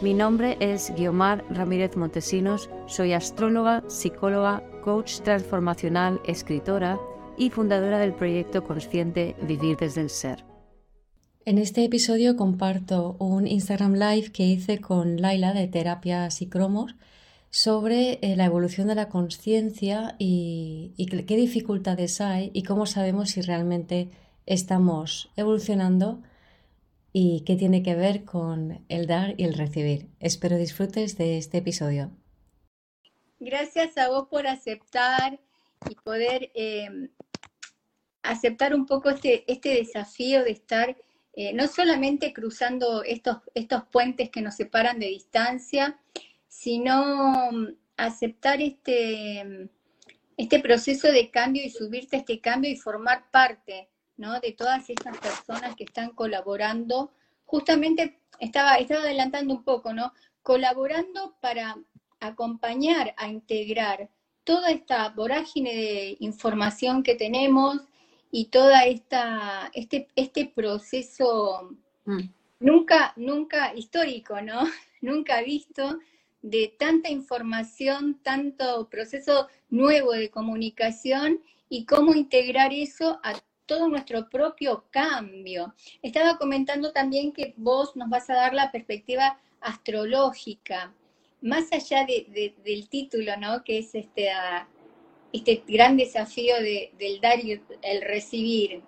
[0.00, 7.00] Mi nombre es Guiomar Ramírez Montesinos, soy astróloga, psicóloga, coach transformacional, escritora
[7.36, 10.44] y fundadora del proyecto consciente Vivir desde el Ser.
[11.44, 16.94] En este episodio comparto un Instagram Live que hice con Laila de Terapias y Cromos
[17.50, 23.30] sobre eh, la evolución de la conciencia y, y qué dificultades hay y cómo sabemos
[23.30, 24.10] si realmente
[24.46, 26.22] estamos evolucionando
[27.12, 30.08] y qué tiene que ver con el dar y el recibir.
[30.20, 32.10] Espero disfrutes de este episodio.
[33.40, 35.40] Gracias a vos por aceptar
[35.88, 37.08] y poder em,
[38.22, 40.96] aceptar un poco este, este desafío de estar
[41.34, 45.96] eh, no solamente cruzando estos, estos puentes que nos separan de distancia,
[46.48, 49.70] sino mm, aceptar este,
[50.36, 55.16] este proceso de cambio y subirte a este cambio y formar parte de todas estas
[55.18, 57.12] personas que están colaborando.
[57.44, 60.12] Justamente estaba, estaba adelantando un poco, ¿no?
[60.42, 61.76] Colaborando para
[62.20, 64.10] acompañar a integrar
[64.42, 67.80] toda esta vorágine de información que tenemos
[68.32, 72.20] y toda esta este este proceso mm.
[72.60, 74.62] nunca nunca histórico, ¿no?
[75.00, 75.98] nunca visto
[76.42, 83.34] de tanta información, tanto proceso nuevo de comunicación y cómo integrar eso a
[83.68, 85.74] todo nuestro propio cambio.
[86.02, 90.92] Estaba comentando también que vos nos vas a dar la perspectiva astrológica,
[91.40, 93.62] más allá del título, ¿no?
[93.62, 94.66] Que es este, ah,
[95.32, 98.82] este gran desafío del dar y el recibir,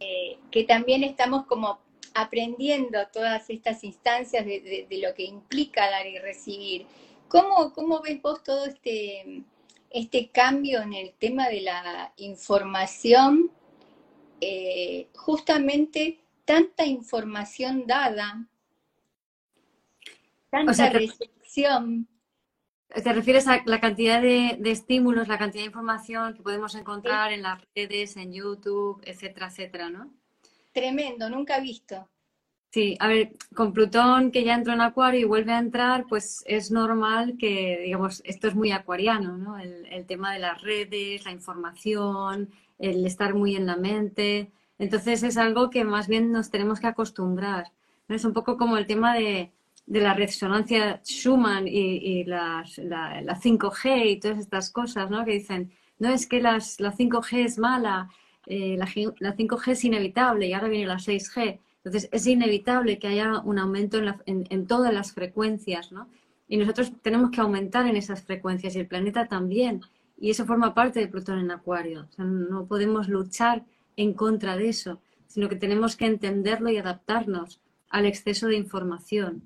[0.00, 1.78] eh, que también estamos como
[2.14, 6.86] aprendiendo todas estas instancias de, lo que implica dar y recibir.
[7.28, 9.42] ¿Cómo, cómo ves vos todo este,
[9.90, 13.50] este cambio en el tema de la información
[14.40, 18.46] eh, justamente tanta información dada,
[20.50, 22.08] tanta recepción.
[22.88, 27.42] ¿Te refieres a la cantidad de, estímulos, la cantidad de información que podemos encontrar en
[27.42, 30.10] las redes, en YouTube, etcétera, etcétera, ¿no?
[30.72, 32.08] Tremendo, nunca visto.
[32.70, 36.42] Sí, a ver, con Plutón que ya entró en Acuario y vuelve a entrar, pues
[36.46, 39.58] es normal que, digamos, esto es muy acuariano, ¿no?
[39.58, 44.50] el tema de las redes, la información, el estar muy en la mente.
[44.78, 47.72] Entonces es algo que más bien nos tenemos que acostumbrar.
[48.08, 49.52] Es un poco como el tema de,
[49.86, 55.24] la resonancia Schumann y, las, la, 5G y todas estas cosas, ¿no?
[55.24, 58.08] Que dicen, no es que las, la 5G es mala,
[58.46, 61.58] eh, la, 5G es inevitable y ahora viene la 6G.
[61.84, 66.08] Entonces es inevitable que haya un aumento en, en todas las frecuencias, ¿no?
[66.48, 69.82] Y nosotros tenemos que aumentar en esas frecuencias y el planeta también.
[70.20, 72.08] Y eso forma parte de Plutón en Acuario.
[72.18, 73.64] no podemos luchar
[73.96, 79.42] en contra de eso, sino que tenemos que entenderlo y adaptarnos al exceso de información.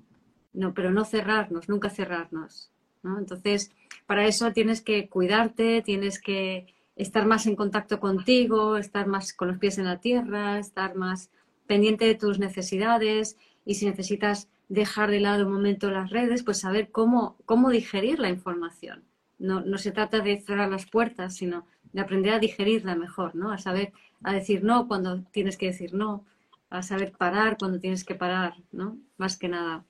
[0.53, 2.71] No, pero no cerrarnos, nunca cerrarnos.
[3.03, 3.71] Entonces,
[4.07, 9.49] para eso tienes que cuidarte, tienes que estar más en contacto contigo, estar más con
[9.49, 11.29] los pies en la tierra, estar más
[11.67, 16.59] pendiente de tus necesidades y si necesitas dejar de lado un momento las redes, pues
[16.59, 19.03] saber cómo, cómo digerir la información
[19.43, 23.51] no, se trata de cerrar las puertas, sino de aprender a digerirla mejor, ¿no?
[23.51, 23.91] A saber,
[24.23, 26.25] a decir no cuando tienes que decir no,
[26.69, 28.97] a saber parar cuando tienes que parar, ¿no?
[29.17, 29.85] Más que nada.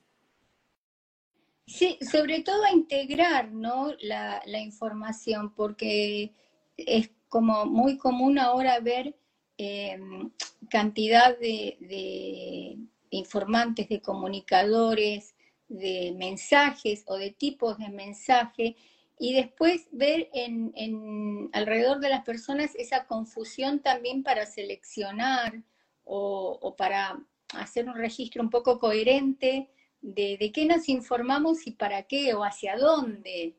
[1.68, 3.94] Sí, sobre todo a integrar, ¿no?
[4.02, 6.34] La, información, porque
[6.76, 9.16] es como muy común ahora ver
[9.58, 10.32] em,
[10.70, 12.78] cantidad de, de
[13.12, 15.36] informantes, de comunicadores,
[15.70, 18.76] de mensajes o de tipos de mensaje
[19.24, 25.64] y después ver en, alrededor de las personas esa confusión también para seleccionar
[26.04, 27.18] o, para
[27.54, 29.70] hacer un registro un poco coherente
[30.02, 33.56] de, de, qué nos informamos y para qué o hacia dónde.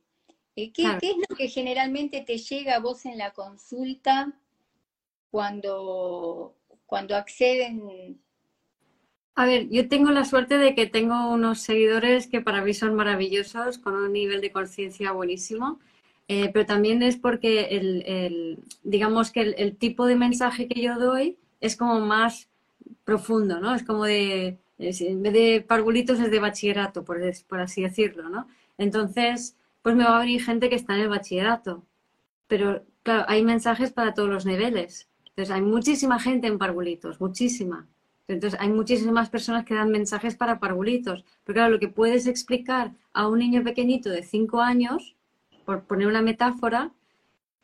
[0.55, 4.39] Eh, ¿Qué, ¿Qué, es lo que generalmente te llega a vos en la consulta
[5.31, 8.21] cuando, cuando acceden
[9.37, 12.95] a ver, yo tengo la suerte de que tengo unos seguidores que para mí son
[12.95, 15.81] maravillosos, con un nivel de conciencia buenísimo,
[16.29, 21.37] eh, pero también es porque el, digamos que el, tipo de mensaje que yo doy
[21.61, 22.49] es como más
[23.05, 23.75] profundo, ¿no?
[23.75, 28.49] Es como de, en vez de parvulitos es de bachillerato, por, por así decirlo, ¿no?
[28.79, 31.85] Entonces, pues me va a venir gente que está en el bachillerato.
[32.49, 35.09] Pero, claro, hay mensajes para todos los niveles.
[35.27, 37.89] Entonces, hay muchísima gente en parvulitos, muchísima.
[38.29, 41.25] Entonces, hay muchísimas personas que dan mensajes para parvulitos.
[41.45, 45.15] Pero claro, lo que puedes explicar a un niño pequeñito de 5 años,
[45.65, 46.93] por poner una metáfora,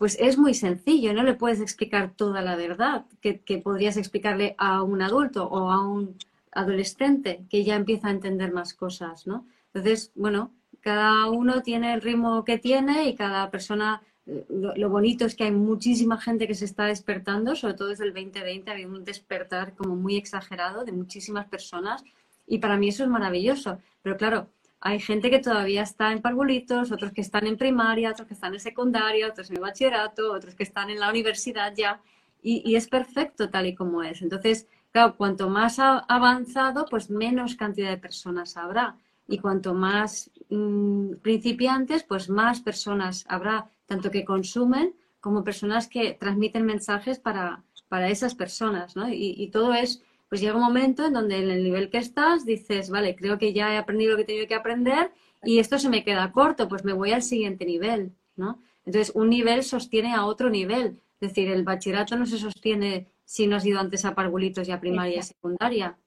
[0.00, 4.82] pues es muy sencillo, no le puedes explicar toda la verdad que, podrías explicarle a
[4.82, 6.16] un adulto o a un
[6.52, 9.46] adolescente que ya empieza a entender más cosas, ¿no?
[9.74, 15.34] Entonces, bueno, cada uno tiene el ritmo que tiene y cada persona, lo, bonito es
[15.34, 18.90] que hay muchísima gente que se está despertando, sobre todo desde el 2020 ha habido
[18.90, 22.04] un despertar como muy exagerado de muchísimas personas
[22.46, 24.48] y para mí eso es maravilloso, pero claro,
[24.80, 28.54] hay gente que todavía está en parvulitos, otros que están en primaria, otros que están
[28.54, 32.00] en secundaria, otros en el bachillerato, otros que están en la universidad ya,
[32.42, 34.22] y, es perfecto tal y como es.
[34.22, 38.96] Entonces, claro, cuanto más avanzado, pues menos cantidad de personas habrá.
[39.28, 46.14] Y cuanto más mm, principiantes, pues más personas habrá, tanto que consumen como personas que
[46.14, 49.08] transmiten mensajes para, para esas personas, ¿no?
[49.12, 52.88] y todo es pues llega un momento en donde en el nivel que estás dices,
[52.88, 55.10] vale, creo que ya he aprendido lo que tengo que aprender
[55.42, 58.62] y esto se me queda corto, pues me voy al siguiente nivel, ¿no?
[58.86, 61.00] Entonces, un nivel sostiene a otro nivel.
[61.20, 64.70] Es decir, el bachillerato no se sostiene si no has ido antes a parvulitos y
[64.70, 65.98] a primaria y secundaria.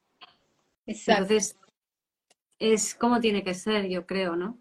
[0.85, 1.23] Exacto.
[1.23, 1.57] Entonces,
[2.59, 4.57] es como tiene que ser, yo creo, ¿no?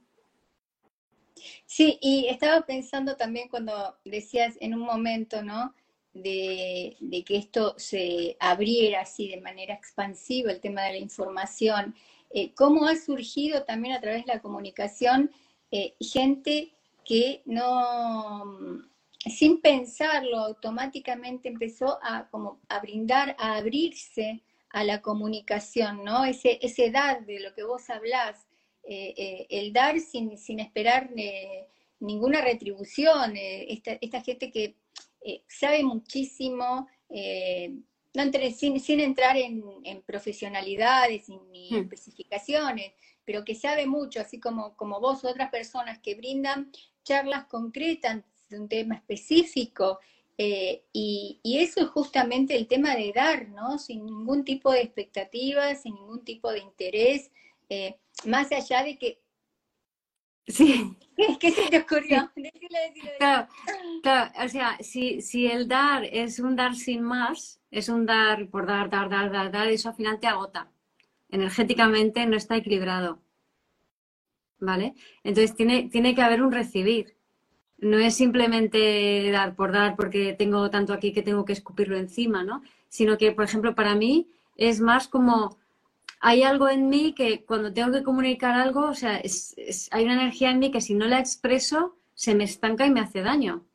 [1.75, 5.75] Sí, y estaba pensando también cuando decías en un momento, ¿no?
[6.13, 11.95] de, que esto se abriera así de manera expansiva, el tema de la información,
[12.29, 15.31] eh, cómo ha surgido también a través de la comunicación
[15.71, 16.75] eh, gente
[17.07, 18.59] que no,
[19.25, 26.27] sin pensarlo, automáticamente empezó a, como, a brindar, a abrirse a la comunicación, ¿no?
[26.27, 28.47] Ese, ese dar de lo que vos hablás,
[28.85, 31.11] eh, el dar sin, sin esperar
[32.01, 34.77] ninguna retribución, esta, esta gente que
[35.25, 37.75] eh, sabe muchísimo, eh,
[38.15, 39.63] no sin, entrar en,
[40.05, 41.77] profesionalidades ni hmm.
[41.77, 42.93] especificaciones,
[43.25, 46.73] pero que sabe mucho, así como, como vos, otras personas que brindan
[47.05, 50.01] charlas concretas de un tema específico.
[50.37, 53.79] Eh, y, eso es justamente el tema de dar, ¿no?
[53.79, 57.31] Sin ningún tipo de expectativas, sin ningún tipo de interés,
[58.27, 59.23] más allá de que
[60.47, 60.97] Sí.
[61.41, 62.31] ¿Qué, se te ocurrió?
[63.19, 63.47] Claro,
[64.03, 68.49] claro, o sea, si, si el dar es un dar sin más, es un dar
[68.49, 70.69] por dar, dar, dar, dar, dar, eso al final te agota.
[71.29, 73.21] Energéticamente no está equilibrado.
[74.59, 74.95] ¿Vale?
[75.23, 77.17] Entonces tiene, tiene que haber un recibir.
[77.79, 82.43] No es simplemente dar por dar porque tengo tanto aquí que tengo que escupirlo encima,
[82.43, 82.63] ¿no?
[82.89, 85.59] Sino que, por ejemplo, para mí es más como
[86.25, 89.21] hay algo en mí que cuando tengo que comunicar algo, o sea,
[89.91, 93.01] hay una energía en mí que si no la expreso, se me estanca y me
[93.01, 93.67] hace daño.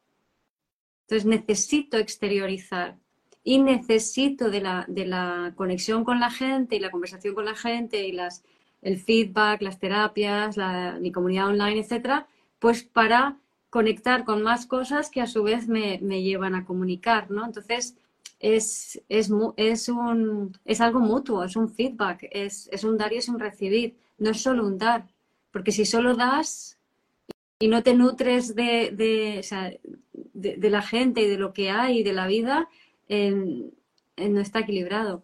[1.02, 2.98] Entonces necesito exteriorizar
[3.44, 7.56] y necesito de la, de la conexión con la gente y la conversación con la
[7.56, 8.46] gente y las,
[8.82, 12.28] el feedback, las terapias, la, mi comunidad online, etcétera,
[12.60, 13.40] pues para
[13.70, 17.46] conectar con más cosas que a su vez me, me llevan a comunicar, ¿no?
[17.46, 17.98] Entonces,
[18.40, 23.18] es, es, es, un, es algo mutuo, es un feedback, es, es un dar y
[23.18, 25.08] es un recibir, no es solo un dar,
[25.52, 26.78] porque si solo das
[27.60, 29.46] y no te nutres de, de,
[30.34, 32.70] de, la gente y de lo que hay y de la vida,
[33.10, 35.24] no está equilibrado.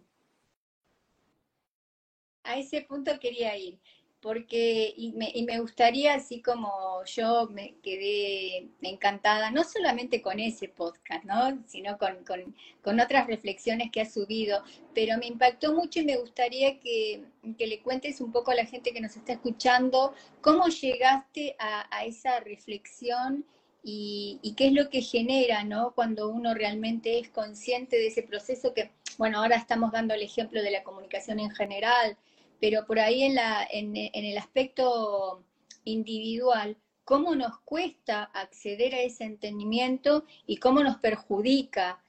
[2.42, 3.78] A ese punto quería ir
[4.24, 11.24] porque y me, gustaría, así como yo me quedé encantada, no solamente con ese podcast,
[11.24, 11.62] ¿no?
[11.66, 14.64] sino con, otras reflexiones que ha subido,
[14.94, 17.22] pero me impactó mucho y me gustaría que,
[17.58, 22.06] le cuentes un poco a la gente que nos está escuchando cómo llegaste a, a
[22.06, 23.44] esa reflexión
[23.82, 25.92] y, y, qué es lo que genera ¿no?
[25.94, 30.62] cuando uno realmente es consciente de ese proceso que, bueno, ahora estamos dando el ejemplo
[30.62, 32.16] de la comunicación en general,
[32.64, 35.44] pero por ahí en, la, en, el aspecto
[35.84, 42.02] individual, cómo nos cuesta acceder a ese entendimiento y cómo nos perjudica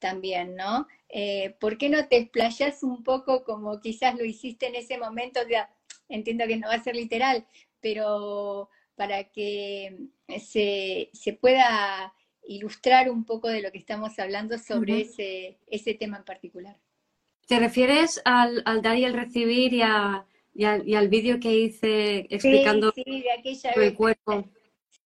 [0.00, 0.86] también, ¿no?
[1.08, 5.40] Eh, ¿Por qué no te explayas un poco como quizás lo hiciste en ese momento?
[6.10, 7.46] entiendo que no va a ser literal,
[7.80, 9.96] pero para que
[10.38, 11.08] se,
[11.40, 12.12] pueda
[12.46, 16.76] ilustrar un poco de lo que estamos hablando sobre ese, ese tema en particular.
[17.52, 22.94] ¿Te refieres al, dar y al recibir y, al, vídeo que hice explicando
[23.74, 24.48] el cuerpo?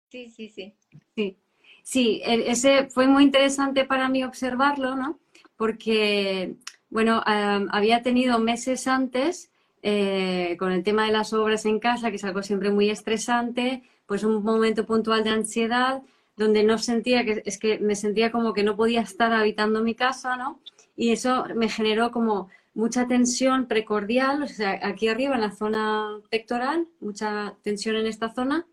[0.09, 0.75] Sí, sí, sí.
[1.15, 1.37] Sí,
[1.81, 5.17] sí ese fue muy interesante para mí observarlo, ¿no?
[5.55, 6.53] Porque,
[6.91, 9.49] bueno, había tenido meses antes
[9.81, 13.81] eh, con el tema de las obras en casa, que es algo siempre muy estresante,
[14.05, 16.03] pues un momento puntual de ansiedad
[16.35, 19.95] donde no sentía que, es que me sentía como que no podía estar habitando mi
[19.95, 20.59] casa, ¿no?
[20.97, 26.19] Y eso me generó como mucha tensión precordial, o sea, aquí arriba en la zona
[26.29, 28.67] pectoral, mucha tensión en esta zona,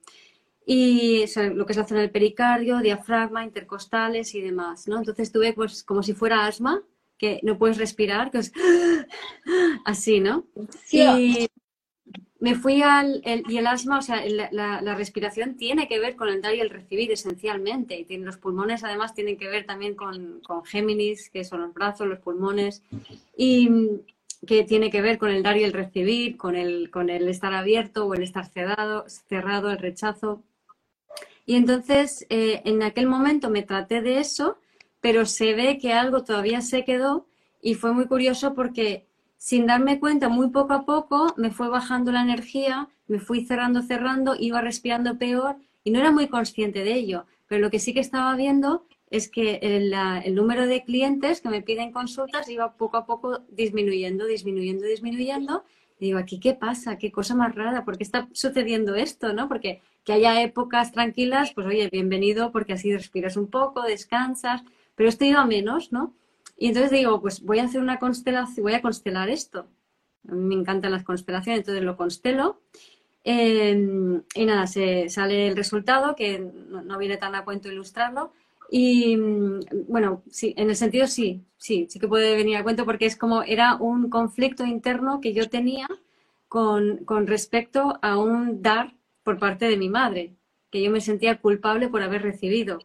[0.66, 4.98] y lo que es la zona del pericardio, diafragma, intercostales y demás, ¿no?
[4.98, 6.82] Entonces tuve pues como si fuera asma,
[7.18, 8.52] que no puedes respirar, que es
[9.84, 10.46] así, ¿no?
[10.90, 11.48] Y
[12.44, 16.42] me fui al, y el asma, o sea, la, respiración tiene que ver con el
[16.42, 20.62] dar y el recibir esencialmente, y los pulmones además tienen que ver también con, con
[20.62, 22.82] Géminis, que son los brazos, los pulmones,
[23.34, 23.70] y
[24.46, 27.54] que tiene que ver con el dar y el recibir, con el, con el estar
[27.54, 30.42] abierto o el estar cerrado, cerrado el rechazo.
[31.46, 34.58] Y entonces, eh, en aquel momento me traté de eso,
[35.00, 37.26] pero se ve que algo todavía se quedó
[37.62, 39.06] y fue muy curioso porque
[39.44, 43.82] sin darme cuenta, muy poco a poco me fue bajando la energía, me fui cerrando,
[43.82, 47.26] cerrando, iba respirando peor y no era muy consciente de ello.
[47.46, 51.60] Pero lo que sí que estaba viendo es que el, número de clientes que me
[51.60, 55.64] piden consultas iba poco a poco disminuyendo, disminuyendo, disminuyendo.
[56.00, 56.96] Y digo, aquí, ¿qué pasa?
[56.96, 57.84] ¿Qué cosa más rara?
[57.84, 59.34] ¿Por qué está sucediendo esto?
[59.34, 59.46] ¿no?
[59.46, 64.62] Porque que haya épocas tranquilas, pues oye, bienvenido, porque así respiras un poco, descansas,
[64.94, 66.14] pero esto iba menos, ¿no?
[66.56, 69.68] Y entonces digo, pues voy a hacer una constelación, voy a constelar esto.
[70.22, 72.60] Me encantan las constelaciones, entonces lo constelo.
[73.24, 78.32] Em, y nada, se sale el resultado, que no, viene tan a cuento ilustrarlo.
[78.70, 79.16] Y
[79.88, 83.16] bueno, sí, en el sentido sí, sí, sí que puede venir a cuento porque es
[83.16, 85.86] como era un conflicto interno que yo tenía
[86.48, 90.36] con, con respecto a un dar por parte de mi madre,
[90.70, 92.80] que yo me sentía culpable por haber recibido.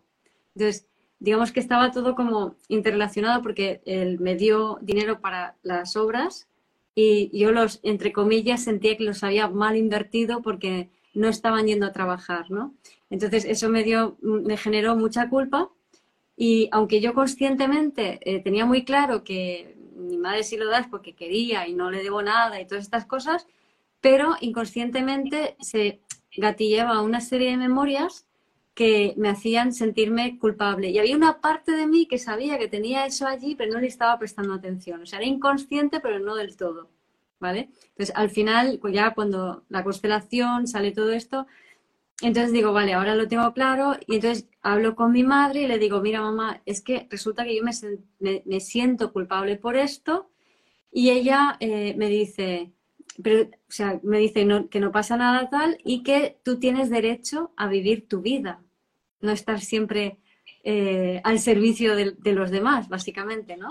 [0.55, 0.87] Entonces,
[1.19, 6.47] digamos que estaba todo como interrelacionado porque él me dio dinero para las obras
[6.95, 11.85] y yo los, entre comillas, sentía que los había mal invertido porque no estaban yendo
[11.85, 12.73] a trabajar, ¿no?
[13.09, 15.69] Entonces eso me dio, me generó mucha culpa
[16.37, 21.15] y aunque yo conscientemente eh, tenía muy claro que mi madre sí lo da porque
[21.15, 23.45] quería y no le debo nada y todas estas cosas,
[23.99, 25.99] pero inconscientemente se
[26.37, 28.25] gatillaba una serie de memorias
[28.79, 30.89] que me hacían sentirme culpable.
[30.89, 33.87] Y había una parte de mí que sabía que tenía eso allí, pero no le
[33.87, 35.01] estaba prestando atención.
[35.01, 36.89] O sea, era inconsciente, pero no del todo.
[37.41, 37.71] ¿Vale?
[37.89, 41.45] Entonces, al final, pues ya cuando la constelación sale todo esto,
[42.21, 43.97] entonces digo, vale, ahora lo tengo claro.
[44.07, 47.57] Y entonces hablo con mi madre y le digo, mira, mamá, es que resulta que
[47.57, 47.73] yo me,
[48.45, 50.29] me, siento culpable por esto.
[50.89, 52.71] Y ella eh, me dice,
[53.21, 57.51] pero, o sea, me dice que no pasa nada tal y que tú tienes derecho
[57.57, 58.61] a vivir tu vida
[59.21, 60.17] no estar siempre
[60.63, 63.69] eh, al servicio de, los demás, básicamente, ¿no?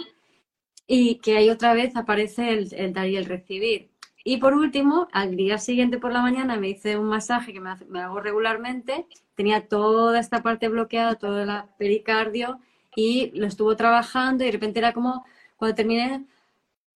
[0.87, 3.91] Y que ahí otra vez aparece el, dar y el recibir.
[4.25, 7.71] Y por último, al día siguiente por la mañana me hice un masaje que me,
[8.01, 12.61] hago regularmente, tenía toda esta parte bloqueada, todo el pericardio,
[12.97, 15.25] y lo estuvo trabajando y de repente era como,
[15.57, 16.27] cuando terminé,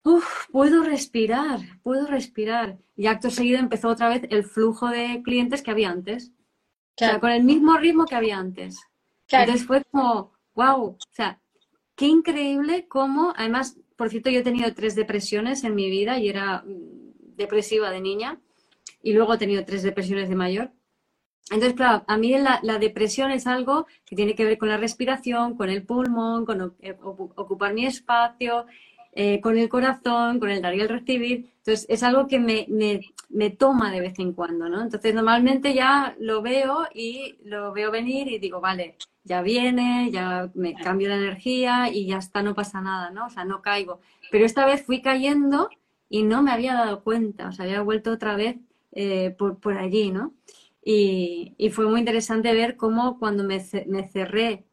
[0.04, 2.80] Uf, puedo respirar, puedo respirar.
[2.96, 6.32] Y acto seguido empezó otra vez el flujo de clientes que había antes
[7.20, 8.80] con el mismo ritmo que había antes.
[9.30, 11.40] Entonces fue como, wow, o sea,
[11.96, 16.30] qué increíble cómo, además, por cierto, yo he tenido tres depresiones en mi vida y
[16.30, 18.40] era mm, depresiva de niña
[19.02, 20.72] y luego he tenido tres depresiones de mayor.
[21.50, 25.58] Entonces, claro, a mí la, depresión es algo que tiene que ver con la respiración,
[25.58, 28.66] con el pulmón, con eh, ocupar mi espacio,
[29.14, 31.54] eh, con el corazón, con el dar y el recibir.
[31.58, 32.66] Entonces, es algo que me,
[33.30, 34.82] me, toma de vez en cuando, ¿no?
[34.82, 40.50] Entonces, normalmente ya lo veo y lo veo venir y digo, vale, ya viene, ya
[40.56, 43.26] me cambio la energía y ya está, no pasa nada, ¿no?
[43.28, 44.00] O sea, no caigo.
[44.32, 45.70] Pero esta vez fui cayendo
[46.10, 48.58] y no me había dado cuenta, o sea, había vuelto otra vez
[48.94, 50.34] eh, por, por, allí, ¿no?
[50.84, 54.66] Y, y, fue muy interesante ver cómo cuando me, me cerré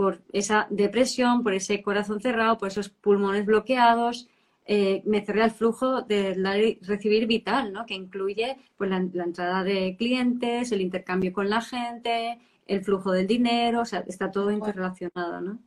[0.00, 4.30] por esa depresión, por ese corazón cerrado, por esos pulmones bloqueados,
[4.64, 6.32] eh, me cerré al flujo de
[6.80, 7.84] recibir vital, ¿no?
[7.84, 13.26] que incluye pues, la, entrada de clientes, el intercambio con la gente, el flujo del
[13.26, 15.42] dinero, o sea, está todo interrelacionado.
[15.42, 15.58] ¿no?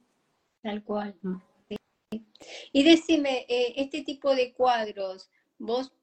[0.63, 1.13] Tal cual.
[1.21, 1.35] Mm.
[2.71, 5.93] Y decime, eh, este tipo de cuadros, vos,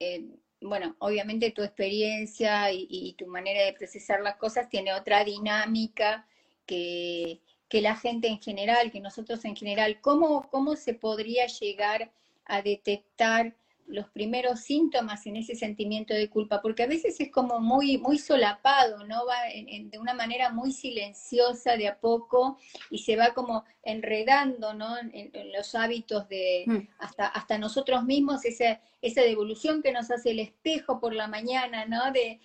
[0.00, 0.26] eh,
[0.60, 6.26] bueno, obviamente tu experiencia y, tu manera de procesar las cosas tiene otra dinámica
[6.66, 12.10] que, que la gente en general, que nosotros en general, ¿cómo, cómo se podría llegar
[12.44, 13.54] a detectar
[13.86, 18.18] los primeros síntomas en ese sentimiento de culpa, porque a veces es como muy, muy
[18.18, 19.26] solapado, ¿no?
[19.26, 22.58] Va de una manera muy silenciosa de a poco
[22.88, 24.96] y se va como enredando, ¿no?
[24.98, 26.88] En, los hábitos de, mm.
[26.98, 31.86] hasta, hasta nosotros mismos, esa, esa devolución que nos hace el espejo por la mañana,
[31.86, 32.12] ¿no?
[32.12, 32.40] De,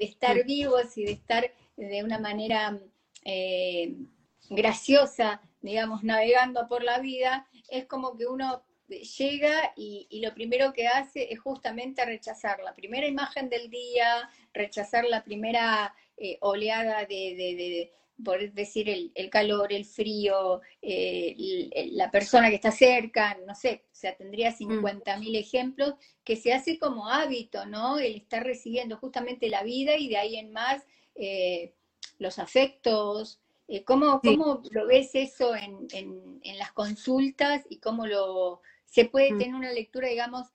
[0.00, 0.46] estar mm.
[0.46, 2.76] vivos y de estar de una manera
[3.24, 3.94] eh,
[4.50, 10.86] graciosa, digamos, navegando por la vida, es como que uno llega y, lo primero que
[10.86, 17.92] hace es justamente rechazar la primera imagen del día, rechazar la primera eh, oleada de,
[18.24, 23.94] por decir, el, calor, el frío, eh, la persona que está cerca, no sé, o
[23.94, 25.34] sea, tendría 50.000 mm.
[25.34, 27.98] ejemplos, que se hace como hábito, ¿no?
[27.98, 30.82] El estar recibiendo justamente la vida y de ahí en más
[31.14, 31.74] eh,
[32.18, 33.40] los afectos.
[33.84, 39.38] ¿Cómo, ¿Cómo lo ves eso en, en las consultas y cómo lo, se puede mm.
[39.38, 40.48] tener una lectura, digamos,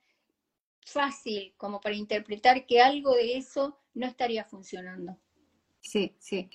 [0.86, 5.18] fácil como para interpretar que algo de eso no estaría funcionando.
[5.82, 6.50] Sí, sí.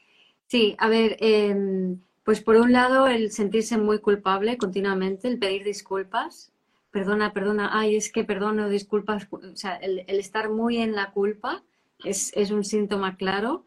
[0.46, 5.64] Sí, a ver, em, pues por un lado el sentirse muy culpable continuamente, el pedir
[5.64, 6.52] disculpas,
[6.90, 11.62] perdona, perdona, ay, es que perdono, disculpas, o sea, el, estar muy en la culpa
[12.04, 13.64] es, es un síntoma claro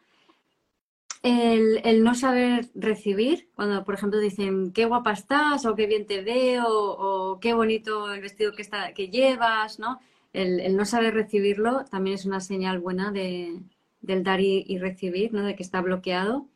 [1.23, 6.21] el, no saber recibir, cuando por ejemplo dicen qué guapa estás o qué bien te
[6.21, 9.99] veo o, qué bonito el vestido que, está, que llevas, ¿no?
[10.33, 13.59] El, no saber recibirlo también es una señal buena de,
[14.01, 15.43] del dar y, recibir, ¿no?
[15.43, 16.47] De que está bloqueado.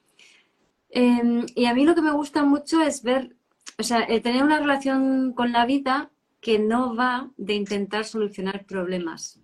[0.89, 3.35] Em, y a mí lo que me gusta mucho es ver,
[3.77, 6.09] o sea, tener una relación con la vida
[6.41, 9.39] que no va de intentar solucionar problemas.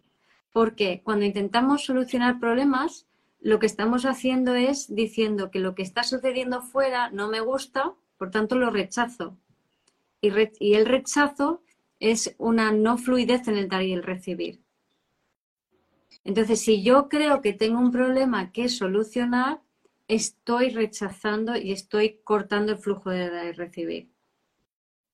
[0.54, 3.06] Porque cuando intentamos solucionar problemas,
[3.42, 7.94] lo que estamos haciendo es diciendo que lo que está sucediendo fuera no me gusta,
[8.18, 9.36] por tanto lo rechazo.
[10.22, 10.30] Y,
[10.74, 11.64] el rechazo
[12.00, 14.62] es una no fluidez en el dar y el recibir.
[16.24, 19.60] Entonces, si yo creo que tengo un problema que solucionar,
[20.08, 24.12] estoy rechazando y estoy cortando el flujo de dar y recibir.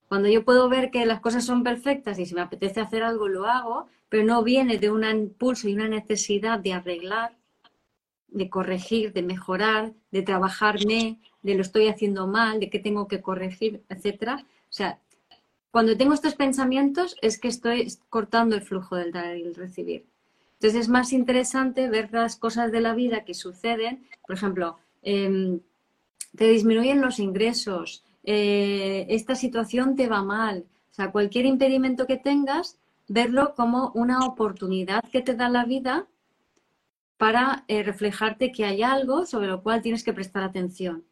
[0.10, 3.30] Cuando yo puedo ver que las cosas son perfectas y si me apetece hacer algo,
[3.30, 7.37] lo hago, pero no viene de un impulso y una necesidad de arreglar,
[8.28, 13.22] de corregir, de mejorar, de trabajarme, de lo estoy haciendo mal, de qué tengo que
[13.22, 14.46] corregir, etcétera.
[14.46, 15.00] O sea,
[15.72, 20.06] cuando tengo estos pensamientos es que estoy cortando el flujo del dar y el recibir.
[20.54, 24.08] Entonces es más interesante ver las cosas de la vida que suceden.
[24.26, 25.60] Por ejemplo, em,
[26.36, 30.66] te disminuyen los ingresos, eh, esta situación te va mal.
[30.92, 36.08] O sea, cualquier impedimento que tengas, verlo como una oportunidad que te da la vida
[37.17, 41.03] para eh, reflejarte que hay algo sobre lo cual tienes que prestar atención.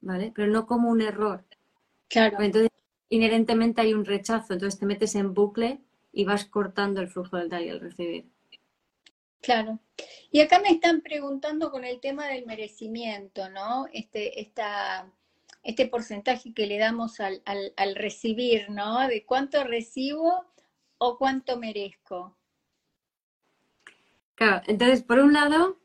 [0.00, 0.32] ¿Vale?
[0.34, 1.44] Pero no como un error.
[2.08, 2.40] Claro.
[2.40, 2.70] Entonces,
[3.08, 5.80] inherentemente hay un rechazo, entonces te metes en bucle
[6.12, 8.26] y vas cortando el flujo del dar y el recibir.
[9.42, 9.78] Claro.
[10.30, 13.86] Y acá me están preguntando con el tema del merecimiento, ¿no?
[13.92, 15.10] Este, esta,
[15.62, 19.06] este porcentaje que le damos al, al recibir, ¿no?
[19.06, 20.46] De cuánto recibo
[20.98, 22.35] o cuánto merezco.
[24.36, 25.78] Claro, entonces, por un lado,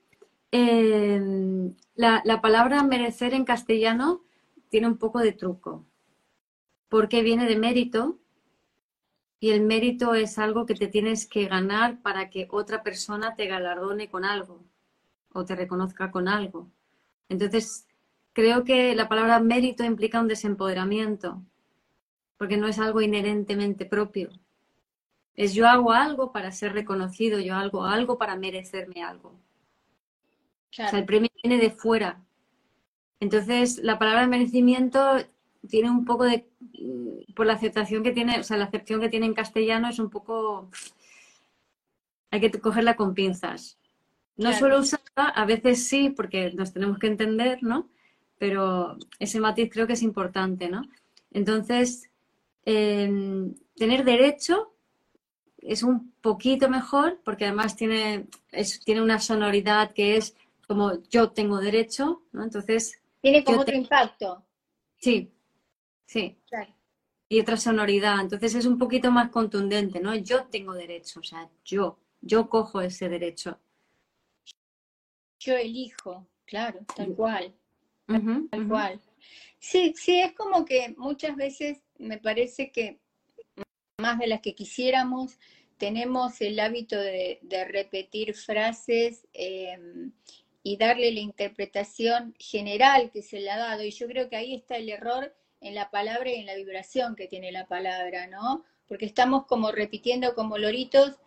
[0.52, 4.24] em, la, palabra merecer en castellano
[4.70, 5.86] tiene un poco de truco,
[6.90, 8.20] porque viene de mérito
[9.40, 13.48] y el mérito es algo que te tienes que ganar para que otra persona te
[13.48, 14.64] galardone con algo
[15.34, 16.70] o te reconozca con algo.
[17.30, 17.88] Entonces,
[18.34, 21.42] creo que la palabra mérito implica un desempoderamiento,
[22.38, 24.30] porque no es algo inherentemente propio.
[25.36, 29.30] Es yo hago algo para ser reconocido, yo hago algo para merecerme algo.
[29.30, 32.22] O sea, el premio viene de fuera.
[33.20, 35.18] Entonces, la palabra merecimiento
[35.70, 39.10] tiene un poco de, mm, por la aceptación que tiene, o sea, la acepción que
[39.10, 40.70] tiene en castellano es un poco,
[42.32, 43.78] hay que cogerla con pinzas.
[44.38, 47.90] No suelo usarla, a veces sí, porque nos tenemos que entender, ¿no?
[48.40, 50.82] Pero ese matiz creo que es importante, ¿no?
[51.32, 52.10] Entonces,
[52.66, 54.74] em, tener derecho
[55.62, 58.28] es un poquito mejor porque además tiene,
[58.84, 60.36] tiene una sonoridad que es
[60.68, 62.44] como yo tengo derecho, ¿no?
[62.44, 63.02] Entonces...
[63.22, 64.44] Tiene como otro impacto.
[64.98, 65.32] Sí,
[66.06, 66.38] sí.
[67.28, 68.20] Y otra sonoridad.
[68.22, 70.16] Entonces es un poquito más contundente, ¿no?
[70.16, 73.60] Yo tengo derecho, o sea, yo, yo cojo ese derecho.
[75.40, 77.54] Yo elijo, claro, tal cual.
[78.08, 79.02] tal cual.
[79.60, 83.01] Sí, sí, es como que muchas veces me parece que
[84.02, 85.40] más de las que quisiéramos.
[85.78, 90.12] Tenemos el hábito de, repetir frases em,
[90.64, 93.84] y darle la interpretación general que se le ha dado.
[93.84, 97.16] Y yo creo que ahí está el error en la palabra y en la vibración
[97.16, 98.66] que tiene la palabra, ¿no?
[98.92, 101.18] porque estamos como repitiendo como loritos,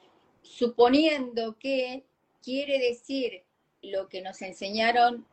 [0.43, 2.05] suponiendo que
[2.43, 3.43] quiere decir
[3.81, 5.27] lo que nos enseñaron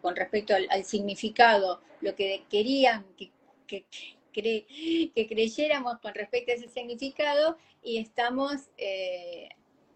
[0.00, 3.32] con respecto al, significado, lo que querían que,
[3.66, 3.86] que,
[4.34, 9.48] creyéramos con respecto a ese significado y estamos eh,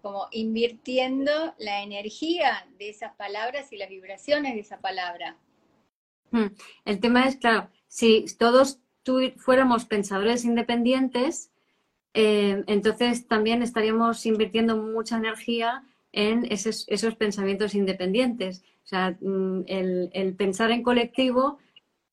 [0.02, 5.36] como invirtiendo la energía de esas palabras y las vibraciones de esa palabra.
[6.30, 6.48] Hmm.
[6.84, 8.80] El tema es, claro, si todos
[9.36, 11.50] fuéramos pensadores independientes,
[12.14, 18.62] eh, entonces también estaríamos invirtiendo mucha energía en esos, pensamientos independientes.
[18.84, 21.58] O sea, mm, el, pensar en colectivo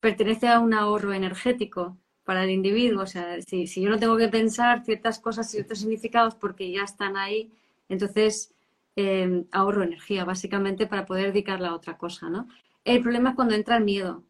[0.00, 3.04] pertenece a un ahorro energético para el individuo.
[3.04, 7.16] O sea, si, yo no tengo que pensar ciertas cosas, ciertos significados porque ya están
[7.16, 7.50] ahí,
[7.88, 8.52] entonces
[8.96, 12.48] eh, ahorro energía, básicamente, para poder dedicarla a otra cosa, ¿no?
[12.84, 14.24] El problema es cuando entra el miedo.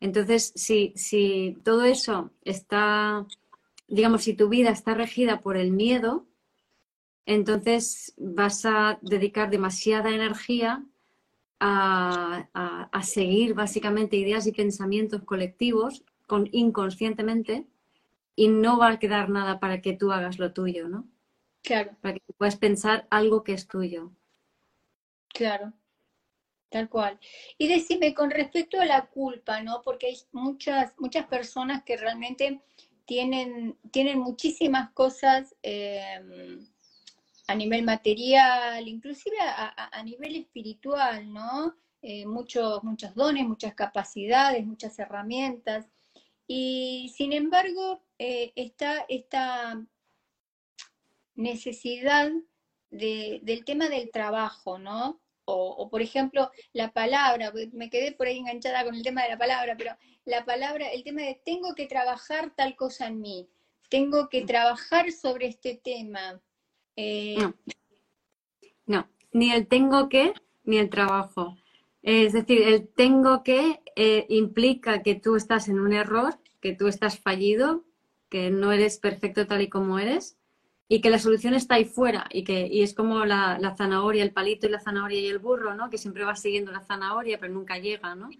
[0.00, 3.26] Entonces, si, si todo eso está,
[3.88, 6.26] digamos, si tu vida está regida por el miedo,
[7.26, 10.84] entonces vas a dedicar demasiada energía
[11.60, 17.66] a, seguir básicamente ideas y pensamientos colectivos con, inconscientemente
[18.36, 21.08] y no va a quedar nada para que tú hagas lo tuyo, ¿no?
[21.64, 21.96] Claro.
[22.00, 24.12] Para que puedas pensar algo que es tuyo.
[25.34, 25.72] Claro.
[26.68, 27.18] Tal cual.
[27.58, 29.82] Y decime, con respecto a la culpa, ¿no?
[29.82, 32.62] Porque hay muchas, muchas personas que realmente
[33.06, 36.64] tienen, tienen muchísimas cosas em,
[37.48, 41.74] a nivel material, inclusive a, nivel espiritual, ¿no?
[42.02, 45.88] Eh, muchos, muchos dones, muchas capacidades, muchas herramientas.
[46.52, 49.80] Y sin embargo, eh, está esta
[51.36, 52.32] necesidad
[52.90, 55.20] del tema del trabajo, ¿no?
[55.44, 59.38] O, por ejemplo, la palabra, me quedé por ahí enganchada con el tema de la
[59.38, 63.48] palabra, pero la palabra, el tema de tengo que trabajar tal cosa en mí,
[63.88, 66.42] tengo que trabajar sobre este tema.
[66.96, 67.36] Eh,
[68.86, 69.08] no.
[69.30, 70.34] ni el tengo que,
[70.64, 71.54] ni el trabajo.
[72.02, 76.88] Es decir, el tengo que eh, implica que tú estás en un error, que tú
[76.88, 77.84] estás fallido,
[78.28, 80.38] que no eres perfecto tal y como eres,
[80.88, 84.32] y que la solución está ahí fuera y que y es como la, zanahoria, el
[84.32, 85.88] palito y la zanahoria y el burro, ¿no?
[85.90, 88.30] Que siempre va siguiendo la zanahoria pero nunca llega, ¿no?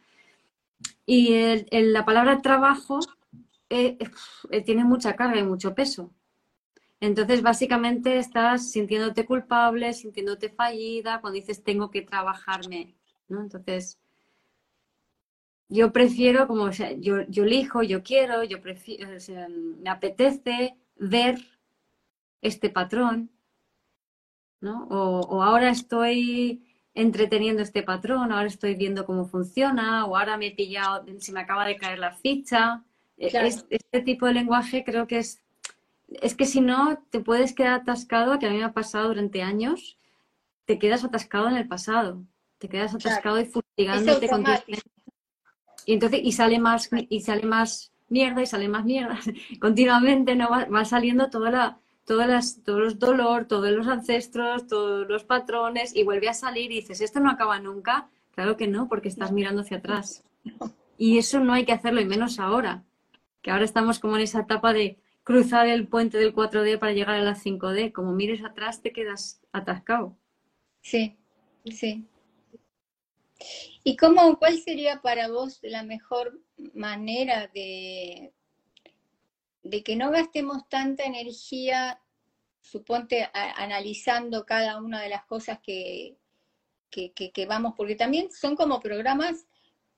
[1.06, 1.34] Y
[1.70, 3.00] la palabra trabajo
[3.68, 3.98] eh,
[4.50, 6.12] eh, tiene mucha carga y mucho peso.
[7.00, 12.94] Entonces, básicamente estás sintiéndote culpable, sintiéndote fallida cuando dices tengo que trabajarme,
[13.30, 13.40] ¿no?
[13.40, 13.98] Entonces,
[15.70, 19.08] yo prefiero, como, o sea, yo, yo elijo, yo quiero, yo prefiero,
[19.80, 21.38] me apetece ver
[22.42, 23.30] este patrón,
[24.60, 24.86] ¿no?
[24.90, 30.54] O, ahora estoy entreteniendo este patrón, ahora estoy viendo cómo funciona, o ahora me he
[30.54, 32.82] pillado, se me acaba de caer la ficha.
[33.16, 35.40] E, este tipo de lenguaje creo que es,
[36.08, 39.42] es que si no te puedes quedar atascado, que a mí me ha pasado durante
[39.42, 39.98] años,
[40.64, 42.24] te quedas atascado en el pasado,
[42.60, 44.30] te quedas atascado y fustigándote
[45.86, 49.18] Y entonces, y sale más, y sale más mierda, y sale más mierda,
[49.60, 50.50] continuamente, ¿no?
[50.50, 55.96] va saliendo toda la, todas las, todos los dolor, todos los ancestros, todos los patrones
[55.96, 58.10] y vuelve a salir y dices, ¿esto no acaba nunca?
[58.34, 60.22] Claro que no, porque estás mirando hacia atrás.
[60.98, 62.84] Y eso no hay que hacerlo, y menos ahora,
[63.40, 67.14] que ahora estamos como en esa etapa de cruzar el puente del 4D para llegar
[67.14, 67.92] a la 5D.
[67.92, 70.14] Como mires atrás te quedas atascado.
[70.82, 71.16] Sí,
[71.64, 72.06] sí.
[73.84, 76.40] ¿Y cómo, cuál sería para vos la mejor
[76.74, 78.32] manera de,
[79.62, 82.00] de que no gastemos tanta energía,
[82.60, 86.16] suponte, analizando cada una de las cosas que,
[86.90, 89.46] que, vamos, porque también son como programas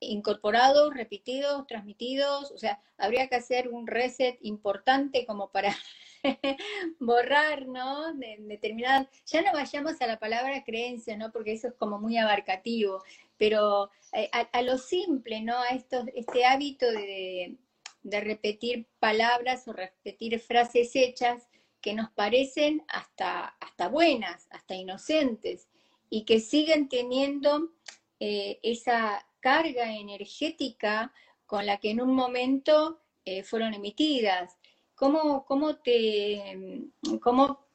[0.01, 5.77] incorporados, repetidos, transmitidos, o sea, habría que hacer un reset importante como para
[6.99, 8.13] borrar, ¿no?
[8.15, 11.31] De, determinadas, ya no vayamos a la palabra creencia, ¿no?
[11.31, 13.03] Porque eso es como muy abarcativo,
[13.43, 15.59] pero eh, a, lo simple, ¿no?
[15.59, 17.57] A estos, este hábito de,
[18.05, 21.49] de repetir palabras o repetir frases hechas
[21.81, 25.67] que nos parecen hasta, hasta buenas, hasta inocentes,
[26.09, 27.73] y que siguen teniendo
[28.21, 31.13] eh, esa carga energética
[31.45, 34.57] con la que en un momento eh, fueron emitidas.
[34.95, 36.85] ¿Cómo, cómo, te,
[37.21, 37.67] ¿Cómo